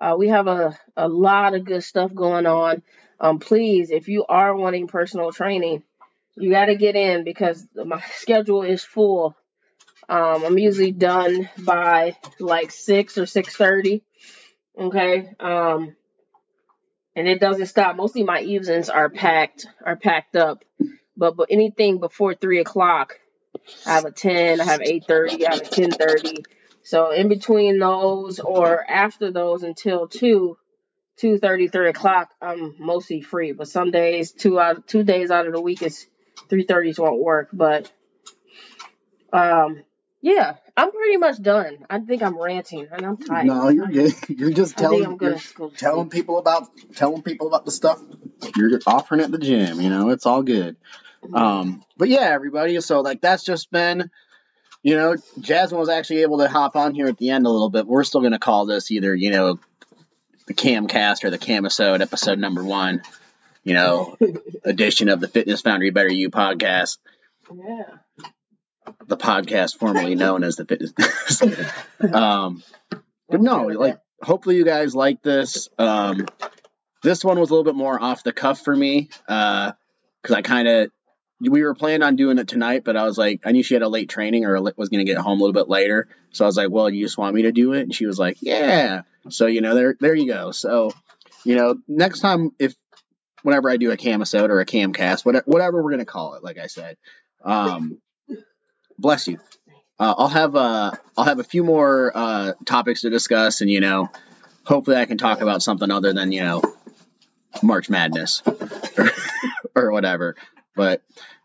Uh, 0.00 0.14
we 0.18 0.28
have 0.28 0.46
a 0.46 0.78
a 0.96 1.08
lot 1.08 1.54
of 1.54 1.64
good 1.64 1.82
stuff 1.82 2.14
going 2.14 2.46
on. 2.46 2.82
Um, 3.20 3.38
please, 3.38 3.90
if 3.90 4.08
you 4.08 4.24
are 4.28 4.54
wanting 4.54 4.86
personal 4.86 5.32
training 5.32 5.82
you 6.40 6.50
got 6.50 6.66
to 6.66 6.76
get 6.76 6.96
in 6.96 7.24
because 7.24 7.66
my 7.74 8.00
schedule 8.14 8.62
is 8.62 8.84
full. 8.84 9.36
Um, 10.08 10.44
I'm 10.44 10.58
usually 10.58 10.92
done 10.92 11.50
by 11.58 12.16
like 12.40 12.70
six 12.70 13.18
or 13.18 13.26
six 13.26 13.54
thirty. 13.54 14.02
Okay. 14.78 15.30
Um, 15.38 15.96
and 17.14 17.28
it 17.28 17.40
doesn't 17.40 17.66
stop. 17.66 17.96
Mostly 17.96 18.22
my 18.22 18.40
evenings 18.40 18.88
are 18.88 19.10
packed, 19.10 19.66
are 19.84 19.96
packed 19.96 20.36
up. 20.36 20.64
But 21.16 21.36
but 21.36 21.48
anything 21.50 21.98
before 21.98 22.34
three 22.34 22.60
o'clock, 22.60 23.18
I 23.86 23.94
have 23.94 24.04
a 24.04 24.10
ten, 24.10 24.60
I 24.60 24.64
have 24.64 24.82
eight 24.82 25.04
thirty, 25.06 25.46
I 25.46 25.54
have 25.54 25.62
a 25.62 25.68
ten 25.68 25.90
thirty. 25.90 26.44
So 26.82 27.10
in 27.10 27.28
between 27.28 27.78
those 27.78 28.40
or 28.40 28.84
after 28.88 29.30
those 29.30 29.62
until 29.62 30.08
two, 30.08 30.58
two 31.16 31.38
thirty, 31.38 31.68
three 31.68 31.88
o'clock, 31.88 32.30
I'm 32.40 32.74
mostly 32.78 33.20
free. 33.20 33.52
But 33.52 33.68
some 33.68 33.90
days, 33.90 34.32
two 34.32 34.58
out 34.58 34.86
two 34.86 35.02
days 35.02 35.30
out 35.30 35.46
of 35.46 35.52
the 35.52 35.60
week 35.60 35.82
is 35.82 36.06
three 36.48 36.64
thirties 36.64 36.98
won't 36.98 37.20
work. 37.20 37.48
But 37.52 37.90
um, 39.32 39.82
yeah, 40.20 40.56
I'm 40.76 40.90
pretty 40.90 41.16
much 41.16 41.40
done. 41.40 41.84
I 41.88 42.00
think 42.00 42.22
I'm 42.22 42.40
ranting 42.40 42.88
and 42.90 43.04
I'm 43.04 43.16
tired. 43.16 43.46
No, 43.46 43.68
you're 43.68 43.86
good. 43.88 44.14
You're 44.28 44.50
just 44.50 44.76
telling 44.76 45.04
I'm 45.04 45.10
you're 45.20 45.32
gonna 45.32 45.42
go 45.54 45.70
to 45.70 45.76
telling 45.76 46.10
people 46.10 46.38
about 46.38 46.68
telling 46.94 47.22
people 47.22 47.48
about 47.48 47.64
the 47.64 47.70
stuff 47.70 48.00
you're 48.56 48.80
offering 48.86 49.20
at 49.20 49.30
the 49.30 49.38
gym. 49.38 49.80
You 49.80 49.90
know, 49.90 50.10
it's 50.10 50.26
all 50.26 50.42
good. 50.42 50.76
Um, 51.32 51.84
but 51.96 52.08
yeah, 52.08 52.30
everybody. 52.32 52.80
So 52.80 53.00
like 53.00 53.20
that's 53.20 53.44
just 53.44 53.70
been, 53.70 54.10
you 54.82 54.94
know, 54.94 55.16
Jasmine 55.40 55.80
was 55.80 55.88
actually 55.88 56.22
able 56.22 56.38
to 56.38 56.48
hop 56.48 56.76
on 56.76 56.94
here 56.94 57.06
at 57.06 57.18
the 57.18 57.30
end 57.30 57.46
a 57.46 57.50
little 57.50 57.70
bit. 57.70 57.86
We're 57.86 58.04
still 58.04 58.20
gonna 58.20 58.38
call 58.38 58.66
this 58.66 58.90
either 58.90 59.14
you 59.14 59.30
know 59.30 59.58
the 60.46 60.54
Camcast 60.54 61.24
or 61.24 61.30
the 61.30 61.38
Camisode 61.38 62.02
episode 62.02 62.38
number 62.38 62.64
one. 62.64 63.02
You 63.64 63.74
know, 63.74 64.16
edition 64.64 65.08
of 65.08 65.20
the 65.20 65.28
Fitness 65.28 65.60
Foundry 65.62 65.90
Better 65.90 66.12
You 66.12 66.30
podcast, 66.30 66.98
yeah. 67.54 68.22
the 69.06 69.16
podcast 69.16 69.76
formerly 69.76 70.14
known 70.14 70.42
as 70.42 70.56
the 70.56 70.64
Fitness. 70.64 71.42
um, 72.14 72.62
but 73.28 73.40
no, 73.42 73.66
like 73.66 73.98
hopefully 74.22 74.56
you 74.56 74.64
guys 74.64 74.94
like 74.94 75.22
this. 75.22 75.68
Um, 75.78 76.26
this 77.02 77.24
one 77.24 77.38
was 77.38 77.50
a 77.50 77.52
little 77.52 77.64
bit 77.64 77.76
more 77.76 78.02
off 78.02 78.24
the 78.24 78.32
cuff 78.32 78.60
for 78.60 78.74
me 78.74 79.10
uh, 79.28 79.72
because 80.22 80.36
I 80.36 80.42
kind 80.42 80.66
of 80.66 80.90
we 81.40 81.62
were 81.62 81.74
planning 81.74 82.02
on 82.02 82.16
doing 82.16 82.38
it 82.38 82.48
tonight, 82.48 82.82
but 82.84 82.96
I 82.96 83.04
was 83.04 83.16
like, 83.16 83.40
I 83.44 83.52
knew 83.52 83.62
she 83.62 83.74
had 83.74 83.82
a 83.82 83.88
late 83.88 84.08
training 84.08 84.44
or 84.44 84.60
was 84.60 84.88
going 84.88 85.04
to 85.04 85.10
get 85.10 85.18
home 85.18 85.40
a 85.40 85.44
little 85.44 85.52
bit 85.52 85.68
later. 85.68 86.08
So 86.32 86.44
I 86.44 86.46
was 86.46 86.56
like, 86.56 86.70
well, 86.70 86.90
you 86.90 87.04
just 87.04 87.18
want 87.18 87.34
me 87.34 87.42
to 87.42 87.52
do 87.52 87.72
it? 87.74 87.82
And 87.82 87.94
she 87.94 88.06
was 88.06 88.18
like, 88.18 88.38
yeah. 88.40 89.02
So, 89.30 89.46
you 89.46 89.60
know, 89.60 89.74
there, 89.74 89.96
there 90.00 90.14
you 90.14 90.26
go. 90.26 90.50
So, 90.50 90.92
you 91.44 91.54
know, 91.54 91.76
next 91.86 92.20
time, 92.20 92.52
if, 92.58 92.74
whenever 93.42 93.70
I 93.70 93.76
do 93.76 93.92
a 93.92 93.96
camisode 93.96 94.50
or 94.50 94.60
a 94.60 94.66
camcast, 94.66 95.24
whatever, 95.24 95.44
whatever 95.46 95.82
we're 95.82 95.90
going 95.90 95.98
to 96.00 96.04
call 96.04 96.34
it, 96.34 96.42
like 96.42 96.58
I 96.58 96.66
said, 96.66 96.96
um, 97.44 98.00
bless 98.98 99.28
you. 99.28 99.38
Uh, 100.00 100.14
I'll 100.16 100.28
have, 100.28 100.56
uh, 100.56 100.92
I'll 101.16 101.24
have 101.24 101.38
a 101.38 101.44
few 101.44 101.62
more, 101.62 102.12
uh, 102.14 102.52
topics 102.66 103.02
to 103.02 103.10
discuss 103.10 103.60
and, 103.60 103.70
you 103.70 103.80
know, 103.80 104.10
hopefully 104.64 104.96
I 104.96 105.06
can 105.06 105.18
talk 105.18 105.40
about 105.40 105.62
something 105.62 105.90
other 105.90 106.12
than, 106.12 106.32
you 106.32 106.42
know, 106.42 106.62
March 107.62 107.88
Madness 107.88 108.42
or, 108.98 109.10
or 109.74 109.92
whatever. 109.92 110.36
But 110.78 111.02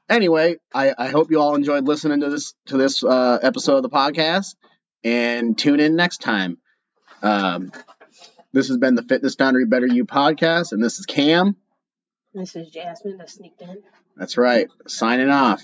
anyway, 0.07 0.57
I, 0.71 0.93
I 0.95 1.07
hope 1.07 1.31
you 1.31 1.41
all 1.41 1.55
enjoyed 1.55 1.87
listening 1.87 2.21
to 2.21 2.29
this 2.29 2.53
to 2.67 2.77
this 2.77 3.03
uh, 3.03 3.39
episode 3.41 3.77
of 3.77 3.81
the 3.81 3.89
podcast, 3.89 4.53
and 5.03 5.57
tune 5.57 5.79
in 5.79 5.95
next 5.95 6.21
time. 6.21 6.59
Um, 7.23 7.71
this 8.51 8.67
has 8.67 8.77
been 8.77 8.93
the 8.93 9.01
Fitness 9.01 9.33
Foundry 9.33 9.65
Better 9.65 9.87
You 9.87 10.05
podcast, 10.05 10.71
and 10.71 10.83
this 10.83 10.99
is 10.99 11.07
Cam. 11.07 11.55
This 12.35 12.55
is 12.55 12.69
Jasmine 12.69 13.17
that 13.17 13.31
sneaked 13.31 13.59
in. 13.63 13.81
That's 14.15 14.37
right. 14.37 14.67
Signing 14.85 15.31
off. 15.31 15.63